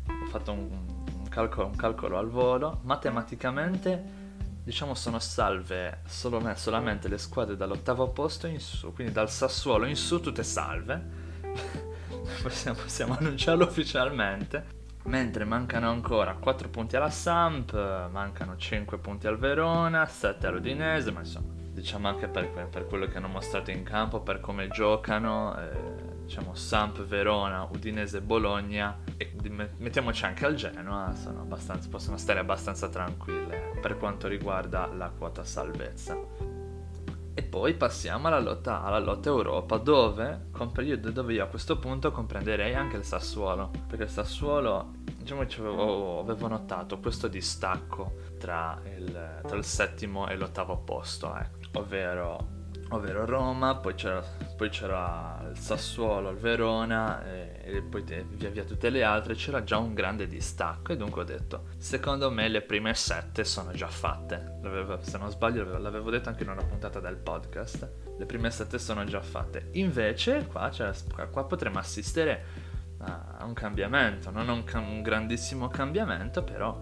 ho 0.07 0.27
fatto 0.29 0.53
un, 0.53 0.71
un, 0.71 1.29
calcolo, 1.29 1.67
un 1.67 1.77
calcolo, 1.77 2.17
al 2.17 2.31
volo, 2.31 2.81
matematicamente 2.85 4.21
diciamo 4.65 4.95
sono 4.95 5.19
salve 5.19 6.01
solo, 6.07 6.41
solamente 6.55 7.09
le 7.09 7.19
squadre 7.19 7.55
dall'ottavo 7.55 8.09
posto 8.11 8.47
in 8.47 8.61
su, 8.61 8.95
quindi 8.95 9.13
dal 9.13 9.29
Sassuolo 9.29 9.85
in 9.85 9.97
su 9.97 10.19
tutte 10.21 10.43
salve, 10.43 11.05
possiamo, 12.43 12.79
possiamo 12.79 13.17
annunciarlo 13.19 13.65
ufficialmente. 13.65 14.81
Mentre 15.05 15.45
mancano 15.45 15.91
ancora 15.91 16.35
4 16.35 16.69
punti 16.69 16.95
alla 16.95 17.11
Samp, 17.11 17.73
mancano 18.09 18.57
5 18.57 18.99
punti 18.99 19.27
al 19.27 19.37
Verona, 19.37 20.07
7 20.07 20.47
all'Udinese, 20.47 21.11
ma 21.11 21.19
insomma 21.19 21.62
diciamo 21.73 22.09
anche 22.09 22.29
per, 22.29 22.69
per, 22.69 22.87
quello 22.87 23.07
che 23.07 23.17
hanno 23.17 23.29
mostrato 23.29 23.71
in 23.71 23.83
campo, 23.83 24.21
per 24.21 24.41
come 24.41 24.69
giocano, 24.69 25.57
eh, 25.59 26.23
diciamo 26.25 26.55
Samp, 26.55 27.03
Verona, 27.05 27.67
Udinese, 27.71 28.21
Bologna 28.21 28.99
e 29.17 29.33
mettiamoci 29.79 30.25
anche 30.25 30.45
al 30.45 30.55
Genoa, 30.55 31.13
possono 31.91 32.17
stare 32.19 32.39
abbastanza 32.39 32.89
tranquille 32.89 33.73
per 33.81 33.97
quanto 33.97 34.29
riguarda 34.29 34.87
la 34.87 35.11
quota 35.11 35.45
salvezza. 35.45 36.51
E 37.35 37.43
poi 37.43 37.73
passiamo 37.73 38.27
alla 38.27 38.41
lotta, 38.41 38.83
alla 38.83 38.99
lotta 38.99 39.31
Europa, 39.31 39.79
dove, 39.79 40.49
dove, 41.01 41.33
io 41.33 41.43
a 41.43 41.47
questo 41.47 41.79
punto 41.79 42.13
comprenderei 42.13 42.75
anche 42.75 42.99
il 42.99 43.05
Sassuolo. 43.05 43.71
Perché 43.87 44.05
il 44.05 44.11
Sassuolo, 44.11 44.91
diciamo 45.17 45.47
che 45.47 45.61
avevo, 45.61 46.21
avevo 46.21 46.49
notato 46.49 46.99
questo 46.99 47.29
distacco 47.29 48.17
tra 48.39 48.79
il, 48.99 49.41
tra 49.47 49.57
il 49.57 49.65
settimo 49.65 50.29
e 50.29 50.37
l'ottavo 50.37 50.77
posto. 50.77 51.35
Ecco 51.35 51.62
ovvero, 51.75 52.49
ovvero 52.91 53.25
Roma, 53.25 53.77
poi 53.77 53.95
c'era, 53.95 54.23
poi 54.57 54.69
c'era, 54.69 55.49
il 55.51 55.59
Sassuolo, 55.59 56.31
il 56.31 56.37
Verona 56.37 57.25
e, 57.25 57.61
e 57.63 57.83
poi 57.83 58.03
via 58.03 58.51
via 58.51 58.65
tutte 58.65 58.91
le 58.91 59.03
altre, 59.03 59.35
c'era 59.35 59.63
già 59.63 59.79
un 59.79 59.95
grande 59.95 60.27
distacco. 60.27 60.93
E 60.93 60.97
dunque 60.97 61.23
ho 61.23 61.25
detto, 61.25 61.69
secondo 61.79 62.31
me 62.31 62.49
le 62.49 62.63
prime 62.63 62.95
sette 62.95 63.45
sono 63.45 63.73
già 63.73 63.89
fatte, 63.89 64.59
l'avevo, 64.63 64.99
se 65.03 65.19
non 65.19 65.31
sbaglio 65.31 65.65
l'avevo, 65.65 65.83
l'avevo 65.83 66.11
detto 66.11 66.29
anche 66.29 66.43
in 66.43 66.51
una 66.51 66.65
puntata 66.65 67.01
del 67.01 67.17
podcast, 67.17 67.91
le 68.19 68.27
prime 68.27 68.51
sette 68.51 68.79
sono 68.79 69.05
già 69.05 69.21
fatte, 69.21 69.69
invece 69.73 70.47
qua, 70.47 70.71
qua 71.31 71.45
potremmo 71.45 71.79
assistere 71.79 72.71
a 73.05 73.45
un 73.45 73.53
cambiamento, 73.53 74.31
non 74.31 74.49
un, 74.49 74.65
un 74.75 75.03
grandissimo 75.03 75.67
cambiamento, 75.67 76.45
però, 76.45 76.81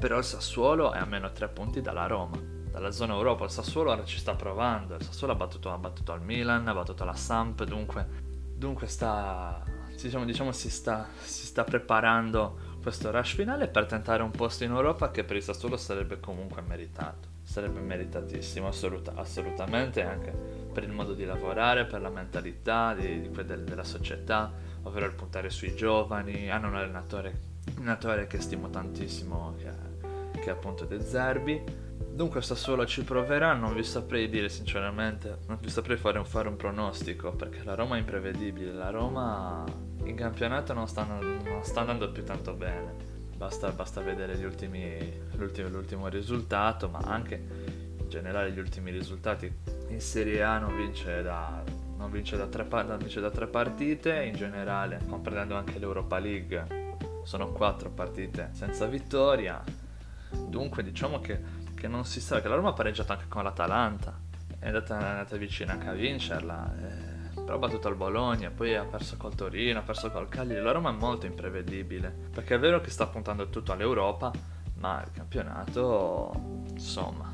però 0.00 0.18
il 0.18 0.24
Sassuolo 0.24 0.92
è 0.92 0.98
a 0.98 1.04
meno 1.04 1.30
tre 1.30 1.48
punti 1.48 1.80
dalla 1.80 2.06
Roma 2.06 2.60
dalla 2.72 2.90
zona 2.90 3.12
Europa. 3.12 3.44
Il 3.44 3.50
Sassuolo 3.50 4.04
ci 4.04 4.18
sta 4.18 4.34
provando. 4.34 4.96
Il 4.96 5.04
Sassuolo 5.04 5.34
ha 5.34 5.36
battuto, 5.36 5.70
ha 5.70 5.78
battuto 5.78 6.12
al 6.12 6.22
Milan, 6.22 6.66
ha 6.66 6.74
battuto 6.74 7.04
la 7.04 7.14
Samp. 7.14 7.62
Dunque, 7.64 8.08
dunque 8.56 8.86
sta, 8.86 9.62
diciamo, 10.00 10.24
diciamo 10.24 10.50
si, 10.50 10.70
sta, 10.70 11.06
si 11.20 11.46
sta 11.46 11.62
preparando 11.64 12.70
questo 12.82 13.12
rush 13.12 13.34
finale 13.34 13.68
per 13.68 13.86
tentare 13.86 14.22
un 14.22 14.32
posto 14.32 14.64
in 14.64 14.70
Europa 14.70 15.10
che 15.10 15.22
per 15.22 15.36
il 15.36 15.42
Sassuolo 15.42 15.76
sarebbe 15.76 16.18
comunque 16.18 16.62
meritato. 16.62 17.28
Sarebbe 17.44 17.80
meritatissimo, 17.80 18.68
assoluta, 18.68 19.12
assolutamente, 19.16 20.02
anche 20.02 20.30
per 20.72 20.84
il 20.84 20.92
modo 20.92 21.12
di 21.12 21.24
lavorare, 21.24 21.84
per 21.84 22.00
la 22.00 22.08
mentalità 22.08 22.94
di, 22.94 23.20
di, 23.20 23.44
del, 23.44 23.64
della 23.64 23.84
società, 23.84 24.50
ovvero 24.84 25.04
il 25.04 25.14
puntare 25.14 25.50
sui 25.50 25.74
giovani. 25.74 26.50
Hanno 26.50 26.68
un 26.68 26.76
allenatore, 26.76 27.40
un 27.66 27.74
allenatore 27.78 28.26
che 28.26 28.40
stimo 28.40 28.70
tantissimo, 28.70 29.54
che, 29.58 29.70
che 30.40 30.46
è 30.46 30.50
appunto 30.50 30.86
De 30.86 31.00
Zerbi 31.04 31.81
Dunque 32.12 32.42
Sassuolo 32.42 32.84
ci 32.84 33.04
proverà, 33.04 33.54
non 33.54 33.72
vi 33.72 33.82
saprei 33.82 34.28
dire 34.28 34.50
sinceramente, 34.50 35.38
non 35.46 35.56
vi 35.58 35.70
saprei 35.70 35.96
fare 35.96 36.18
un, 36.18 36.26
fare 36.26 36.46
un 36.46 36.56
pronostico 36.56 37.32
perché 37.32 37.64
la 37.64 37.74
Roma 37.74 37.96
è 37.96 38.00
imprevedibile, 38.00 38.70
la 38.70 38.90
Roma 38.90 39.64
in 40.04 40.14
campionato 40.14 40.74
non 40.74 40.86
sta, 40.86 41.04
non 41.04 41.60
sta 41.62 41.80
andando 41.80 42.12
più 42.12 42.22
tanto 42.22 42.52
bene, 42.52 42.94
basta, 43.34 43.70
basta 43.70 44.02
vedere 44.02 44.34
ultimi, 44.44 44.94
l'ultimo, 45.36 45.70
l'ultimo 45.70 46.08
risultato, 46.08 46.90
ma 46.90 46.98
anche 46.98 47.42
in 47.96 48.08
generale 48.10 48.52
gli 48.52 48.58
ultimi 48.58 48.90
risultati. 48.90 49.50
In 49.88 50.00
Serie 50.00 50.42
A 50.42 50.58
non 50.58 50.76
vince 50.76 51.22
da, 51.22 51.64
non 51.96 52.10
vince 52.10 52.36
da, 52.36 52.46
tre, 52.46 52.66
non 52.70 52.98
vince 52.98 53.22
da 53.22 53.30
tre 53.30 53.46
partite, 53.46 54.22
in 54.22 54.34
generale, 54.34 55.00
comprendendo 55.08 55.56
anche 55.56 55.78
l'Europa 55.78 56.18
League, 56.18 56.90
sono 57.24 57.52
quattro 57.52 57.88
partite 57.88 58.50
senza 58.52 58.84
vittoria, 58.84 59.64
dunque 60.30 60.82
diciamo 60.82 61.18
che 61.18 61.61
che 61.82 61.88
non 61.88 62.04
si 62.04 62.20
sa, 62.20 62.40
che 62.40 62.46
la 62.46 62.54
Roma 62.54 62.68
ha 62.68 62.74
pareggiato 62.74 63.10
anche 63.10 63.24
con 63.26 63.42
l'Atalanta, 63.42 64.16
è 64.60 64.68
andata, 64.68 65.00
è 65.00 65.02
andata 65.02 65.36
vicina 65.36 65.72
anche 65.72 65.88
a 65.88 65.92
vincerla, 65.92 66.72
eh, 66.78 67.40
però 67.40 67.56
ha 67.56 67.58
battuto 67.58 67.88
il 67.88 67.96
Bologna, 67.96 68.50
poi 68.50 68.76
ha 68.76 68.84
perso 68.84 69.16
col 69.16 69.34
Torino, 69.34 69.80
ha 69.80 69.82
perso 69.82 70.08
col 70.12 70.28
Cagliari, 70.28 70.62
la 70.62 70.70
Roma 70.70 70.90
è 70.90 70.92
molto 70.92 71.26
imprevedibile, 71.26 72.08
perché 72.32 72.54
è 72.54 72.58
vero 72.60 72.80
che 72.80 72.88
sta 72.88 73.08
puntando 73.08 73.48
tutto 73.48 73.72
all'Europa, 73.72 74.30
ma 74.74 75.02
il 75.02 75.10
campionato, 75.10 76.62
insomma, 76.68 77.32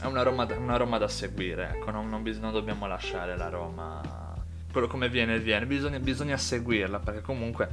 è 0.00 0.06
una 0.06 0.22
Roma, 0.22 0.46
una 0.56 0.78
Roma 0.78 0.96
da 0.96 1.08
seguire, 1.08 1.72
ecco, 1.74 1.90
non, 1.90 2.08
non, 2.08 2.22
non, 2.22 2.52
dobbiamo 2.52 2.86
lasciare 2.86 3.36
la 3.36 3.50
Roma, 3.50 4.00
quello 4.72 4.86
come 4.86 5.10
viene 5.10 5.38
viene, 5.40 5.66
bisogna, 5.66 5.98
bisogna 5.98 6.38
seguirla, 6.38 7.00
perché 7.00 7.20
comunque 7.20 7.68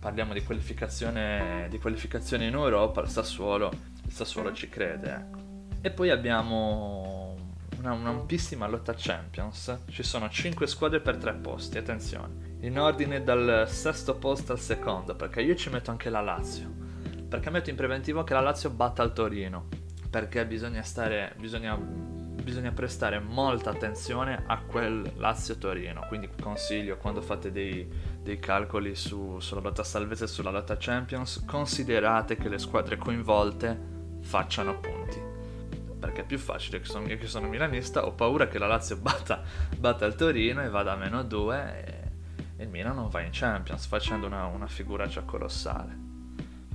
parliamo 0.00 0.32
di 0.32 0.42
qualificazione, 0.42 1.66
di 1.70 1.78
qualificazione 1.78 2.46
in 2.46 2.54
Europa, 2.54 3.02
il 3.02 3.08
Sassuolo 3.08 3.70
il 4.10 4.16
Sassuolo 4.16 4.52
ci 4.52 4.68
crede, 4.68 5.14
ecco. 5.14 5.38
E 5.80 5.90
poi 5.90 6.10
abbiamo 6.10 7.36
una, 7.78 7.92
un'ampissima 7.92 8.66
lotta 8.66 8.92
Champions. 8.96 9.82
Ci 9.88 10.02
sono 10.02 10.28
5 10.28 10.66
squadre 10.66 11.00
per 11.00 11.16
3 11.16 11.34
posti, 11.34 11.78
attenzione. 11.78 12.58
In 12.62 12.78
ordine 12.78 13.22
dal 13.22 13.66
sesto 13.68 14.16
posto 14.16 14.50
al 14.50 14.58
secondo, 14.58 15.14
perché 15.14 15.42
io 15.42 15.54
ci 15.54 15.70
metto 15.70 15.92
anche 15.92 16.10
la 16.10 16.20
Lazio. 16.20 16.68
Perché 17.28 17.50
metto 17.50 17.70
in 17.70 17.76
preventivo 17.76 18.24
che 18.24 18.34
la 18.34 18.40
Lazio 18.40 18.70
batta 18.70 19.04
il 19.04 19.12
Torino. 19.12 19.68
Perché 20.10 20.44
bisogna 20.44 20.82
stare. 20.82 21.34
bisogna 21.38 21.78
bisogna 22.40 22.72
prestare 22.72 23.18
molta 23.18 23.70
attenzione 23.70 24.42
a 24.46 24.60
quel 24.60 25.12
Lazio-Torino. 25.16 26.04
Quindi 26.08 26.28
consiglio 26.40 26.96
quando 26.96 27.20
fate 27.20 27.50
dei, 27.50 27.88
dei 28.22 28.38
calcoli 28.38 28.94
su, 28.94 29.38
sulla 29.40 29.60
lotta 29.60 29.84
salvezza 29.84 30.24
e 30.24 30.28
sulla 30.28 30.50
lotta 30.50 30.76
Champions, 30.78 31.44
considerate 31.46 32.36
che 32.36 32.48
le 32.48 32.58
squadre 32.58 32.96
coinvolte 32.96 33.78
facciano 34.22 34.78
punti. 34.78 35.20
Perché 35.98 36.22
è 36.22 36.24
più 36.24 36.38
facile 36.38 36.80
che 36.80 36.86
sono 36.86 37.06
io 37.06 37.18
che 37.18 37.26
sono 37.26 37.48
milanista, 37.48 38.06
ho 38.06 38.12
paura 38.12 38.48
che 38.48 38.58
la 38.58 38.66
Lazio 38.66 38.96
batta, 38.96 39.42
batta 39.76 40.06
il 40.06 40.14
Torino 40.14 40.62
e 40.62 40.68
vada 40.68 40.92
a 40.92 40.96
meno 40.96 41.22
2 41.22 41.84
e, 41.84 42.10
e, 42.56 42.62
il 42.62 42.68
Milan 42.68 42.94
non 42.94 43.08
va 43.08 43.20
in 43.20 43.30
Champions 43.32 43.86
facendo 43.86 44.26
una, 44.26 44.46
una 44.46 44.66
figuraccia 44.66 45.22
colossale. 45.22 46.09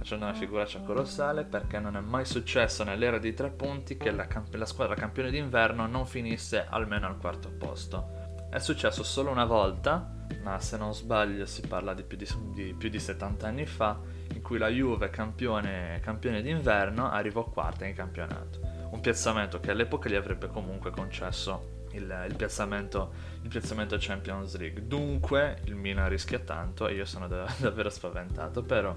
Facendo 0.05 0.25
una 0.25 0.35
figuraccia 0.35 0.81
colossale 0.81 1.45
perché 1.45 1.79
non 1.79 1.97
è 1.97 1.99
mai 1.99 2.25
successo 2.25 2.83
nell'era 2.83 3.17
dei 3.17 3.33
tre 3.33 3.49
punti 3.49 3.97
che 3.97 4.11
la, 4.11 4.27
camp- 4.27 4.53
la 4.53 4.67
squadra 4.67 4.93
campione 4.93 5.31
d'inverno 5.31 5.87
non 5.87 6.05
finisse 6.05 6.63
almeno 6.69 7.07
al 7.07 7.17
quarto 7.17 7.49
posto. 7.49 8.45
È 8.51 8.59
successo 8.59 9.01
solo 9.01 9.31
una 9.31 9.45
volta, 9.45 10.13
ma 10.43 10.59
se 10.59 10.77
non 10.77 10.93
sbaglio 10.93 11.47
si 11.47 11.61
parla 11.61 11.95
di 11.95 12.03
più 12.03 12.17
di, 12.17 12.27
di, 12.53 12.75
più 12.77 12.89
di 12.89 12.99
70 12.99 13.47
anni 13.47 13.65
fa, 13.65 13.99
in 14.31 14.43
cui 14.43 14.59
la 14.59 14.67
Juve, 14.67 15.09
campione, 15.09 15.99
campione 16.03 16.43
d'inverno, 16.43 17.09
arrivò 17.09 17.43
quarta 17.45 17.85
in 17.85 17.95
campionato. 17.95 18.59
Un 18.91 18.99
piazzamento 18.99 19.59
che 19.59 19.71
all'epoca 19.71 20.07
gli 20.07 20.13
avrebbe 20.13 20.49
comunque 20.49 20.91
concesso 20.91 21.87
il, 21.93 22.25
il, 22.29 22.35
piazzamento, 22.35 23.11
il 23.41 23.49
piazzamento 23.49 23.95
Champions 23.99 24.55
League. 24.57 24.85
Dunque 24.85 25.61
il 25.63 25.75
Milan 25.75 26.09
rischia 26.09 26.39
tanto 26.39 26.87
e 26.87 26.93
io 26.93 27.05
sono 27.05 27.27
da, 27.27 27.51
davvero 27.57 27.89
spaventato, 27.89 28.61
però, 28.61 28.93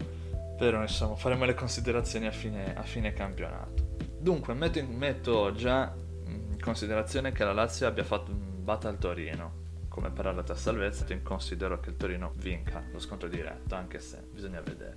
però 0.59 0.83
insomma 0.83 1.15
faremo 1.15 1.45
le 1.45 1.55
considerazioni 1.55 2.27
a 2.27 2.33
fine, 2.33 2.75
a 2.77 2.83
fine 2.83 3.13
campionato. 3.13 3.97
Dunque 4.19 4.53
metto, 4.55 4.81
in, 4.81 4.91
metto 4.97 5.53
già 5.53 5.95
in 6.27 6.61
considerazione 6.61 7.31
che 7.31 7.45
la 7.45 7.53
Lazio 7.53 7.87
abbia 7.87 8.03
fatto 8.03 8.33
un 8.33 8.65
batta 8.65 8.89
al 8.89 8.99
Torino 8.99 9.67
come 9.89 10.11
per 10.11 10.27
la 10.27 10.33
lotta 10.33 10.55
salvezza, 10.55 11.07
considero 11.23 11.81
che 11.81 11.91
il 11.91 11.97
Torino 11.97 12.33
vinca 12.37 12.85
lo 12.93 13.01
scontro 13.01 13.29
diretto, 13.29 13.75
anche 13.75 13.99
se 13.99 14.23
bisogna 14.33 14.61
vedere. 14.61 14.97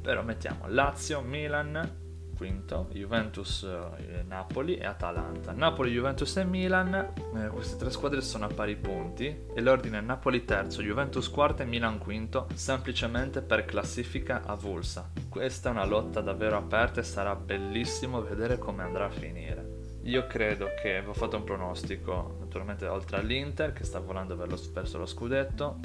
Però 0.00 0.22
mettiamo 0.22 0.66
Lazio, 0.68 1.20
Milan, 1.20 2.07
quinto, 2.38 2.86
Juventus, 2.92 3.64
eh, 3.64 4.22
Napoli 4.22 4.76
e 4.76 4.86
Atalanta. 4.86 5.50
Napoli, 5.50 5.90
Juventus 5.90 6.36
e 6.36 6.44
Milan, 6.44 6.94
eh, 6.94 7.48
queste 7.48 7.76
tre 7.76 7.90
squadre 7.90 8.20
sono 8.20 8.44
a 8.44 8.48
pari 8.48 8.76
punti 8.76 9.26
e 9.52 9.60
l'ordine 9.60 9.98
è 9.98 10.00
Napoli 10.00 10.44
terzo, 10.44 10.80
Juventus 10.80 11.28
quarto 11.28 11.62
e 11.62 11.64
Milan 11.64 11.98
quinto, 11.98 12.46
semplicemente 12.54 13.42
per 13.42 13.64
classifica 13.64 14.42
avulsa. 14.46 15.10
Questa 15.28 15.68
è 15.68 15.72
una 15.72 15.84
lotta 15.84 16.20
davvero 16.20 16.56
aperta 16.56 17.00
e 17.00 17.04
sarà 17.04 17.34
bellissimo 17.34 18.22
vedere 18.22 18.56
come 18.56 18.84
andrà 18.84 19.06
a 19.06 19.10
finire. 19.10 19.96
Io 20.02 20.28
credo 20.28 20.70
che 20.80 21.02
ho 21.04 21.12
fatto 21.12 21.36
un 21.36 21.44
pronostico, 21.44 22.36
naturalmente 22.38 22.86
oltre 22.86 23.16
all'Inter 23.16 23.72
che 23.72 23.82
sta 23.82 23.98
volando 23.98 24.36
verso 24.36 24.98
lo 24.98 25.06
scudetto, 25.06 25.80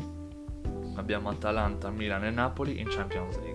abbiamo 0.95 1.29
Atalanta, 1.29 1.89
Milan 1.89 2.25
e 2.25 2.29
Napoli 2.29 2.79
in 2.79 2.87
Champions 2.87 3.39
League 3.39 3.52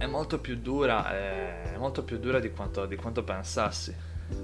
è 0.00 0.06
molto 0.06 0.38
più 0.38 0.56
dura, 0.56 1.12
è 1.12 1.76
molto 1.76 2.02
più 2.04 2.18
dura 2.18 2.40
di 2.40 2.50
quanto, 2.50 2.86
di 2.86 2.96
quanto 2.96 3.22
pensassi, 3.22 3.94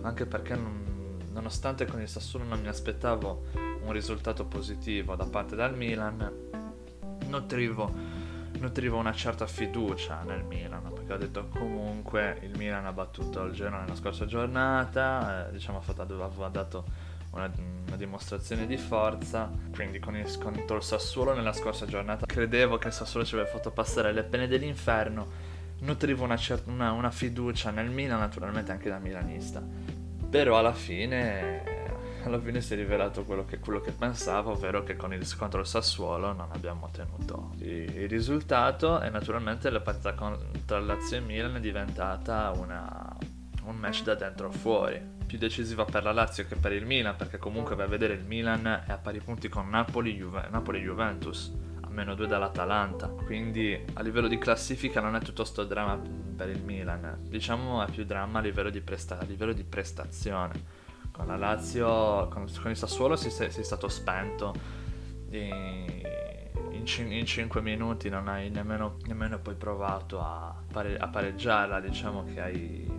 anche 0.02 0.26
perché 0.26 0.54
non, 0.54 1.16
nonostante 1.32 1.86
con 1.86 1.98
il 1.98 2.08
Sassuolo 2.08 2.44
non 2.44 2.60
mi 2.60 2.68
aspettavo 2.68 3.46
un 3.80 3.90
risultato 3.90 4.44
positivo 4.44 5.16
da 5.16 5.24
parte 5.24 5.56
del 5.56 5.72
Milan, 5.72 6.30
nutrivo, 7.28 7.90
nutrivo 8.58 8.98
una 8.98 9.14
certa 9.14 9.46
fiducia 9.46 10.24
nel 10.24 10.44
Milan, 10.44 10.92
perché 10.92 11.14
ho 11.14 11.16
detto 11.16 11.48
comunque 11.48 12.38
il 12.42 12.54
Milan 12.58 12.84
ha 12.84 12.92
battuto 12.92 13.44
il 13.44 13.54
Genoa 13.54 13.80
nella 13.80 13.96
scorsa 13.96 14.26
giornata, 14.26 15.48
eh, 15.48 15.52
diciamo 15.52 15.82
aveva 15.96 16.48
dato 16.48 16.84
una, 17.36 17.52
una, 17.86 17.96
dimostrazione 17.96 18.66
di 18.66 18.76
forza. 18.76 19.50
Quindi 19.72 19.98
con 19.98 20.16
il, 20.16 20.38
contro 20.38 20.76
il 20.76 20.82
Sassuolo 20.82 21.34
nella 21.34 21.52
scorsa 21.52 21.86
giornata 21.86 22.26
credevo 22.26 22.78
che 22.78 22.88
il 22.88 22.92
Sassuolo 22.92 23.24
ci 23.24 23.34
aveva 23.34 23.48
fatto 23.48 23.70
passare 23.70 24.12
le 24.12 24.24
pene 24.24 24.48
dell'inferno. 24.48 25.44
Nutrivo 25.78 26.24
una, 26.24 26.36
cer- 26.36 26.66
una, 26.66 26.92
una 26.92 27.10
fiducia 27.10 27.70
nel 27.70 27.90
Milan, 27.90 28.18
naturalmente 28.18 28.72
anche 28.72 28.88
da 28.88 28.98
milanista. 28.98 29.62
Però 30.28 30.58
alla 30.58 30.72
fine 30.72 31.76
alla 32.26 32.40
fine 32.40 32.60
si 32.60 32.72
è 32.74 32.76
rivelato 32.76 33.24
quello 33.24 33.44
che, 33.44 33.58
quello 33.58 33.80
che, 33.80 33.92
pensavo, 33.92 34.52
ovvero 34.52 34.82
che 34.82 34.96
con 34.96 35.12
il 35.12 35.36
contro 35.36 35.60
il 35.60 35.66
Sassuolo 35.66 36.32
non 36.32 36.48
abbiamo 36.52 36.86
ottenuto 36.86 37.52
il, 37.58 38.08
risultato 38.08 39.00
e 39.00 39.10
naturalmente 39.10 39.70
la 39.70 39.80
partita 39.80 40.14
tra 40.64 40.80
Lazio 40.80 41.16
e 41.16 41.20
Milan 41.20 41.56
è 41.56 41.60
diventata 41.60 42.52
una, 42.56 43.05
un 43.66 43.76
match 43.76 44.02
da 44.02 44.14
dentro 44.14 44.48
a 44.48 44.52
fuori 44.52 45.14
più 45.26 45.38
decisiva 45.38 45.84
per 45.84 46.04
la 46.04 46.12
Lazio 46.12 46.46
che 46.46 46.54
per 46.54 46.72
il 46.72 46.86
Milan, 46.86 47.16
perché 47.16 47.36
comunque 47.36 47.74
vai 47.74 47.86
a 47.86 47.88
vedere 47.88 48.14
il 48.14 48.24
Milan 48.24 48.64
è 48.86 48.92
a 48.92 48.96
pari 48.96 49.20
punti 49.20 49.48
con 49.48 49.68
Napoli, 49.68 50.14
Juve, 50.14 50.48
Napoli 50.50 50.78
e 50.78 50.82
Juventus, 50.82 51.52
a 51.82 51.88
meno 51.90 52.14
due 52.14 52.26
dall'Atalanta. 52.26 53.08
Quindi 53.08 53.78
a 53.94 54.02
livello 54.02 54.28
di 54.28 54.38
classifica 54.38 55.00
non 55.00 55.16
è 55.16 55.20
tutto 55.20 55.44
sto 55.44 55.64
dramma 55.64 56.00
per 56.36 56.48
il 56.48 56.62
Milan, 56.62 57.18
diciamo 57.28 57.84
è 57.84 57.90
più 57.90 58.04
dramma 58.04 58.38
a 58.38 58.42
livello 58.42 58.70
di, 58.70 58.80
presta- 58.80 59.18
a 59.18 59.24
livello 59.24 59.52
di 59.52 59.64
prestazione. 59.64 60.84
Con 61.10 61.26
la 61.26 61.36
Lazio, 61.36 62.28
con, 62.28 62.46
con 62.60 62.70
il 62.70 62.76
Sassuolo 62.76 63.16
sei, 63.16 63.30
sei 63.30 63.64
stato 63.64 63.88
spento. 63.88 64.84
In, 65.30 66.02
in 67.08 67.26
5 67.26 67.60
minuti 67.62 68.08
non 68.08 68.28
hai 68.28 68.50
nemmeno, 68.50 68.96
nemmeno 69.06 69.38
poi 69.38 69.54
provato 69.54 70.20
a, 70.20 70.54
pare, 70.70 70.96
a 70.96 71.08
pareggiarla, 71.08 71.80
diciamo 71.80 72.24
che 72.24 72.40
hai, 72.40 72.90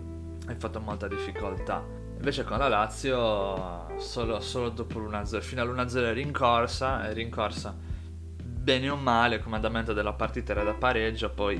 hai 0.48 0.56
fatto 0.56 0.80
molta 0.80 1.06
difficoltà. 1.06 1.84
Invece 2.16 2.42
con 2.42 2.58
la 2.58 2.68
Lazio 2.68 3.98
solo, 3.98 4.40
solo 4.40 4.70
dopo 4.70 4.98
l'1-0, 4.98 5.40
fino 5.40 5.62
all'1-0 5.62 6.04
è 6.04 6.12
rincorsa, 6.12 7.08
è 7.08 7.12
rincorsa 7.12 7.76
bene 8.68 8.90
o 8.90 8.96
male, 8.96 9.36
il 9.36 9.42
comandamento 9.42 9.92
della 9.92 10.12
partita 10.12 10.52
era 10.52 10.62
da 10.62 10.74
pareggio, 10.74 11.30
poi 11.30 11.56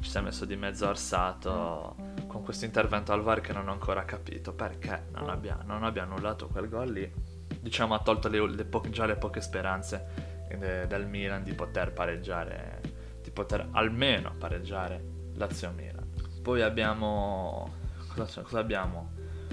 ci 0.00 0.10
si 0.10 0.18
è 0.18 0.20
messo 0.20 0.44
di 0.44 0.56
mezzo 0.56 0.86
Arsato 0.86 1.96
con 2.26 2.42
questo 2.42 2.64
intervento 2.64 3.12
al 3.12 3.22
VAR 3.22 3.40
che 3.40 3.52
non 3.52 3.68
ho 3.68 3.72
ancora 3.72 4.04
capito 4.04 4.52
perché 4.52 5.06
non 5.12 5.28
abbia, 5.28 5.58
non 5.64 5.82
abbia 5.82 6.02
annullato 6.02 6.48
quel 6.48 6.68
gol 6.68 6.92
lì. 6.92 7.12
Diciamo 7.60 7.94
ha 7.94 8.00
tolto 8.00 8.28
le, 8.28 8.48
le 8.48 8.64
po- 8.64 8.84
già 8.90 9.06
le 9.06 9.16
poche 9.16 9.40
speranze 9.40 10.46
de, 10.56 10.86
del 10.86 11.06
Milan 11.06 11.42
di 11.42 11.52
poter 11.52 11.92
pareggiare, 11.92 12.80
di 13.22 13.30
poter 13.30 13.68
almeno 13.72 14.34
pareggiare 14.38 15.02
Lazio-Milan. 15.34 16.10
Poi 16.42 16.62
abbiamo... 16.62 17.80
cosa, 18.14 18.42
cosa 18.42 18.58
abbiamo? 18.58 19.10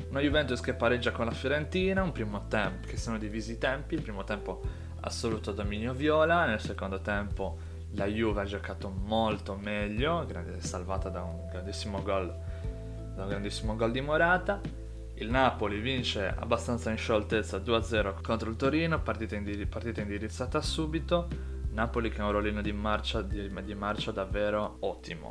Una 0.10 0.22
Juventus 0.22 0.60
che 0.62 0.74
pareggia 0.74 1.12
con 1.12 1.26
la 1.26 1.32
Fiorentina, 1.32 2.02
un 2.02 2.12
primo 2.12 2.48
tempo 2.48 2.88
che 2.88 2.98
sono 2.98 3.18
divisi 3.18 3.54
i 3.54 3.58
tempi, 3.58 3.96
il 3.96 4.02
primo 4.02 4.24
tempo 4.24 4.62
assoluto 5.02 5.52
dominio 5.52 5.94
viola, 5.94 6.46
nel 6.46 6.60
secondo 6.60 7.00
tempo 7.02 7.58
la 7.92 8.06
Juve 8.06 8.42
ha 8.42 8.46
giocato 8.46 8.90
molto 8.90 9.56
meglio, 9.56 10.28
salvata 10.60 11.10
da 11.10 11.22
un 11.22 11.48
grandissimo 11.50 12.02
gol, 12.04 12.28
da 13.16 13.24
un 13.24 13.30
grandissimo 13.30 13.76
gol 13.76 13.92
di 13.92 14.02
Morata. 14.02 14.62
Il 15.16 15.30
Napoli 15.30 15.80
vince 15.80 16.34
abbastanza 16.34 16.92
in 16.92 16.98
scioltezza 16.98 17.58
2-0 17.58 18.22
contro 18.22 18.50
il 18.50 18.56
Torino, 18.56 19.02
partita, 19.02 19.36
indir- 19.36 19.68
partita 19.68 20.02
indirizzata 20.02 20.62
subito. 20.62 21.28
Napoli 21.72 22.10
che 22.10 22.22
ha 22.22 22.26
un 22.26 22.32
rollino 22.32 22.62
di 22.62 22.72
marcia, 22.72 23.22
di, 23.22 23.52
di 23.64 23.76
marcia 23.76 24.12
davvero 24.12 24.78
ottimo, 24.82 25.30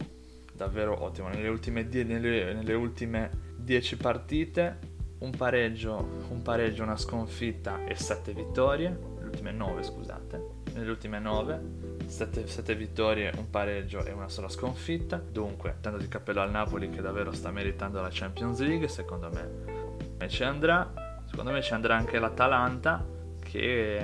davvero 0.59 1.03
ottimo. 1.03 1.29
Nelle 1.29 1.49
ultime, 1.49 1.89
die- 1.89 2.05
nelle, 2.05 2.53
nelle 2.53 2.75
ultime 2.75 3.31
10 3.57 3.97
partite, 3.97 4.79
un 5.21 5.31
pareggio, 5.31 6.27
un 6.29 6.43
pareggio, 6.43 6.83
una 6.83 6.97
sconfitta 6.97 7.85
e 7.85 7.95
7 7.95 8.33
vittorie, 8.33 8.89
le 9.19 9.25
ultime 9.25 9.53
9 9.53 9.83
scusate, 9.83 10.43
nelle 10.75 10.91
ultime 10.91 11.19
9, 11.19 11.61
7, 12.07 12.47
7 12.47 12.75
vittorie, 12.75 13.33
un 13.37 13.49
pareggio 13.49 14.05
e 14.05 14.13
una 14.13 14.29
sola 14.29 14.49
sconfitta, 14.49 15.17
dunque 15.17 15.77
tanto 15.81 15.99
di 15.99 16.09
cappello 16.09 16.41
al 16.41 16.51
Napoli 16.51 16.91
che 16.91 17.01
davvero 17.01 17.33
sta 17.33 17.51
meritando 17.51 18.01
la 18.01 18.11
Champions 18.11 18.61
League, 18.61 18.89
secondo 18.89 19.31
me 19.31 20.29
ci 20.29 20.43
andrà, 20.43 21.23
secondo 21.27 21.53
me 21.53 21.63
ci 21.63 21.73
andrà 21.73 21.97
anche 21.97 22.19
l'Atalanta 22.19 23.05
che 23.41 23.97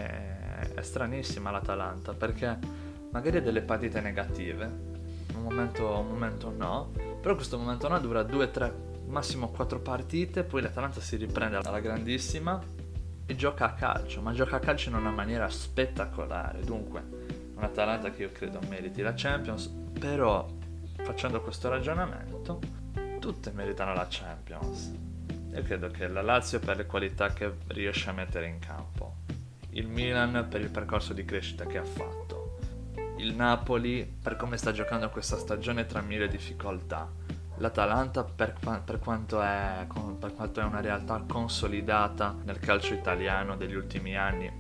è 0.74 0.80
stranissima 0.80 1.50
l'Atalanta 1.50 2.14
perché 2.14 2.58
magari 3.10 3.38
ha 3.38 3.40
delle 3.40 3.62
partite 3.62 4.00
negative, 4.00 4.93
un 5.37 5.42
momento, 5.42 5.99
un 5.99 6.09
momento 6.09 6.53
no, 6.57 6.90
però 7.20 7.35
questo 7.35 7.59
momento 7.59 7.88
no 7.88 7.99
dura 7.99 8.23
2-3 8.23 8.73
massimo 9.07 9.51
4 9.51 9.81
partite, 9.81 10.44
poi 10.44 10.62
l'Atalanta 10.62 11.01
si 11.01 11.16
riprende 11.16 11.57
alla 11.57 11.81
grandissima 11.81 12.61
e 13.27 13.37
gioca 13.37 13.66
a 13.66 13.73
calcio, 13.75 14.20
ma 14.20 14.33
gioca 14.33 14.57
a 14.57 14.61
calcio 14.61 14.88
in 14.90 14.97
una 14.97 15.11
maniera 15.11 15.49
spettacolare. 15.49 16.61
Dunque, 16.61 17.03
un'Atalanta 17.55 18.11
che 18.11 18.23
io 18.23 18.33
credo 18.33 18.61
meriti 18.68 19.03
la 19.03 19.14
Champions, 19.14 19.66
però 19.99 20.47
facendo 21.03 21.40
questo 21.40 21.68
ragionamento, 21.68 22.61
tutte 23.18 23.51
meritano 23.53 23.94
la 23.94 24.07
Champions. 24.09 24.92
Io 25.55 25.62
credo 25.62 25.88
che 25.88 26.09
la 26.09 26.23
Lazio 26.23 26.59
per 26.59 26.77
le 26.77 26.87
qualità 26.87 27.33
che 27.33 27.53
riesce 27.68 28.11
a 28.11 28.12
mettere 28.12 28.49
in 28.49 28.59
campo, 28.59 29.16
il 29.70 29.87
Milan 29.87 30.47
per 30.49 30.61
il 30.61 30.70
percorso 30.70 31.12
di 31.12 31.25
crescita 31.25 31.64
che 31.64 31.79
ha 31.79 31.85
fatto, 31.85 32.43
il 33.24 33.34
Napoli 33.34 34.10
per 34.22 34.37
come 34.37 34.56
sta 34.56 34.72
giocando 34.72 35.08
questa 35.08 35.38
stagione 35.38 35.87
tra 35.87 36.00
mille 36.00 36.28
difficoltà 36.28 37.10
L'Atalanta, 37.58 38.24
per, 38.24 38.54
per, 38.84 38.98
quanto 38.98 39.40
è, 39.40 39.87
per, 40.18 40.34
quanto 40.34 40.60
è, 40.60 40.64
una 40.64 40.80
realtà 40.80 41.22
consolidata 41.26 42.34
nel 42.42 42.58
calcio 42.58 42.94
italiano 42.94 43.56
degli 43.56 43.74
ultimi 43.74 44.16
anni, 44.16 44.50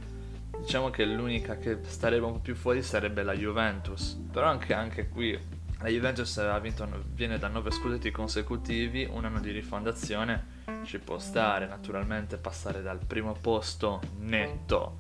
diciamo 0.56 0.90
che 0.90 1.04
l'unica 1.04 1.56
che 1.56 1.80
starebbe 1.82 2.24
un 2.24 2.34
po' 2.34 2.38
più 2.38 2.54
fuori 2.54 2.82
sarebbe 2.82 3.24
la 3.24 3.34
Juventus. 3.34 4.16
Però 4.30 4.46
anche, 4.46 4.74
anche 4.74 5.08
qui 5.08 5.36
la 5.80 5.88
Juventus 5.88 6.60
vinto, 6.60 6.86
viene 7.12 7.36
da 7.36 7.48
9 7.48 7.72
scudetti 7.72 8.12
consecutivi, 8.12 9.08
un 9.10 9.24
anno 9.24 9.40
di 9.40 9.50
rifondazione 9.50 10.62
ci 10.84 11.00
può 11.00 11.18
stare, 11.18 11.66
naturalmente 11.66 12.36
passare 12.36 12.80
dal 12.80 13.00
primo 13.04 13.32
posto 13.32 14.00
netto 14.20 14.98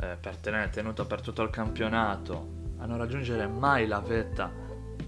eh, 0.00 0.18
per 0.20 0.36
tenere 0.36 0.68
tenuto 0.68 1.06
per 1.06 1.22
tutto 1.22 1.40
il 1.42 1.48
campionato 1.48 2.63
a 2.84 2.86
non 2.86 2.98
raggiungere 2.98 3.46
mai 3.46 3.86
la 3.86 4.00
vetta 4.00 4.52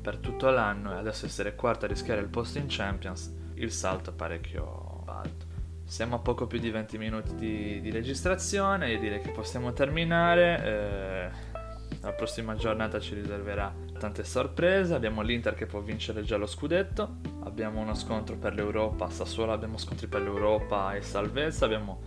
per 0.01 0.17
tutto 0.17 0.49
l'anno 0.49 0.95
e 0.95 0.97
adesso 0.97 1.27
essere 1.27 1.55
quarto 1.55 1.85
a 1.85 1.89
rischiare 1.89 2.23
il 2.23 2.29
posto 2.29 2.57
in 2.57 2.67
Champions, 2.69 3.33
il 3.55 3.71
salto 3.71 4.11
è 4.11 4.13
parecchio 4.15 5.03
alto. 5.07 5.45
Siamo 5.85 6.17
a 6.17 6.19
poco 6.19 6.47
più 6.47 6.59
di 6.59 6.71
20 6.71 6.97
minuti 6.97 7.35
di, 7.35 7.81
di 7.83 7.91
registrazione, 7.91 8.91
io 8.91 8.99
direi 8.99 9.21
che 9.21 9.31
possiamo 9.31 9.75
terminare. 9.75 10.65
Eh, 10.65 11.55
la 12.01 12.13
prossima 12.13 12.55
giornata 12.55 12.99
ci 12.99 13.15
riserverà 13.15 13.73
tante 13.99 14.25
sorprese. 14.25 14.95
Abbiamo 14.95 15.21
l'Inter 15.21 15.55
che 15.55 15.67
può 15.67 15.81
vincere 15.81 16.23
già 16.23 16.37
lo 16.37 16.47
scudetto. 16.47 17.17
Abbiamo 17.45 17.81
uno 17.81 17.95
scontro 17.95 18.37
per 18.37 18.55
l'Europa. 18.55 19.11
Sassuolo 19.11 19.53
abbiamo 19.53 19.77
scontri 19.79 20.07
per 20.07 20.23
l'Europa 20.23 20.95
e 20.95 21.03
salvezza. 21.03 21.67
Abbiamo 21.67 22.01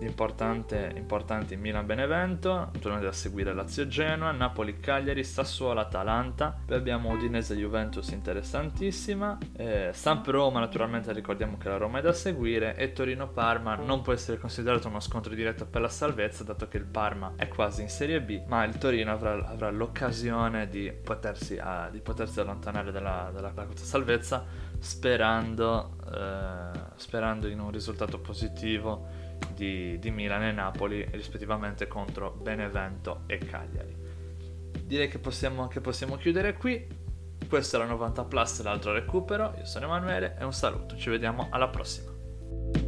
importanti 0.00 1.56
Milan-Benevento, 1.56 2.70
tornate 2.80 3.04
da 3.04 3.12
seguire 3.12 3.54
Lazio-Genoa, 3.54 4.30
Napoli-Cagliari, 4.32 5.24
Sassuolo-Atalanta, 5.24 6.58
poi 6.66 6.76
abbiamo 6.76 7.10
Udinese-Juventus 7.10 8.10
interessantissima, 8.10 9.38
eh, 9.56 9.90
Samp-Roma 9.92 10.60
naturalmente 10.60 11.12
ricordiamo 11.12 11.56
che 11.56 11.68
la 11.68 11.76
Roma 11.76 11.98
è 11.98 12.02
da 12.02 12.12
seguire. 12.12 12.76
E 12.76 12.92
Torino-Parma 12.92 13.76
non 13.76 14.02
può 14.02 14.12
essere 14.12 14.38
considerato 14.38 14.88
uno 14.88 15.00
scontro 15.00 15.34
diretto 15.34 15.66
per 15.66 15.80
la 15.80 15.88
salvezza 15.88 16.44
dato 16.44 16.68
che 16.68 16.76
il 16.76 16.84
Parma 16.84 17.32
è 17.36 17.48
quasi 17.48 17.82
in 17.82 17.88
Serie 17.88 18.20
B, 18.20 18.42
ma 18.46 18.64
il 18.64 18.76
Torino 18.78 19.12
avrà, 19.12 19.46
avrà 19.46 19.70
l'occasione 19.70 20.68
di 20.68 20.92
potersi, 20.92 21.54
uh, 21.54 21.90
di 21.90 22.00
potersi 22.00 22.40
allontanare 22.40 22.92
dalla, 22.92 23.30
dalla, 23.32 23.50
dalla 23.50 23.68
salvezza 23.74 24.44
sperando, 24.78 25.96
uh, 26.04 26.78
sperando 26.96 27.46
in 27.48 27.60
un 27.60 27.70
risultato 27.70 28.18
positivo 28.18 29.25
di, 29.54 29.98
di 29.98 30.10
Milan 30.10 30.44
e 30.44 30.52
Napoli 30.52 31.06
rispettivamente 31.12 31.86
contro 31.86 32.30
Benevento 32.30 33.22
e 33.26 33.38
Cagliari. 33.38 33.94
Direi 34.84 35.08
che 35.08 35.18
possiamo, 35.18 35.66
che 35.68 35.80
possiamo 35.80 36.16
chiudere 36.16 36.54
qui. 36.54 36.86
Questa 37.48 37.76
è 37.76 37.80
la 37.80 37.86
90 37.86 38.24
Plus, 38.24 38.62
l'altro 38.62 38.92
recupero. 38.92 39.54
Io 39.58 39.64
sono 39.64 39.86
Emanuele 39.86 40.36
e 40.38 40.44
un 40.44 40.52
saluto. 40.52 40.96
Ci 40.96 41.10
vediamo 41.10 41.48
alla 41.50 41.68
prossima. 41.68 42.85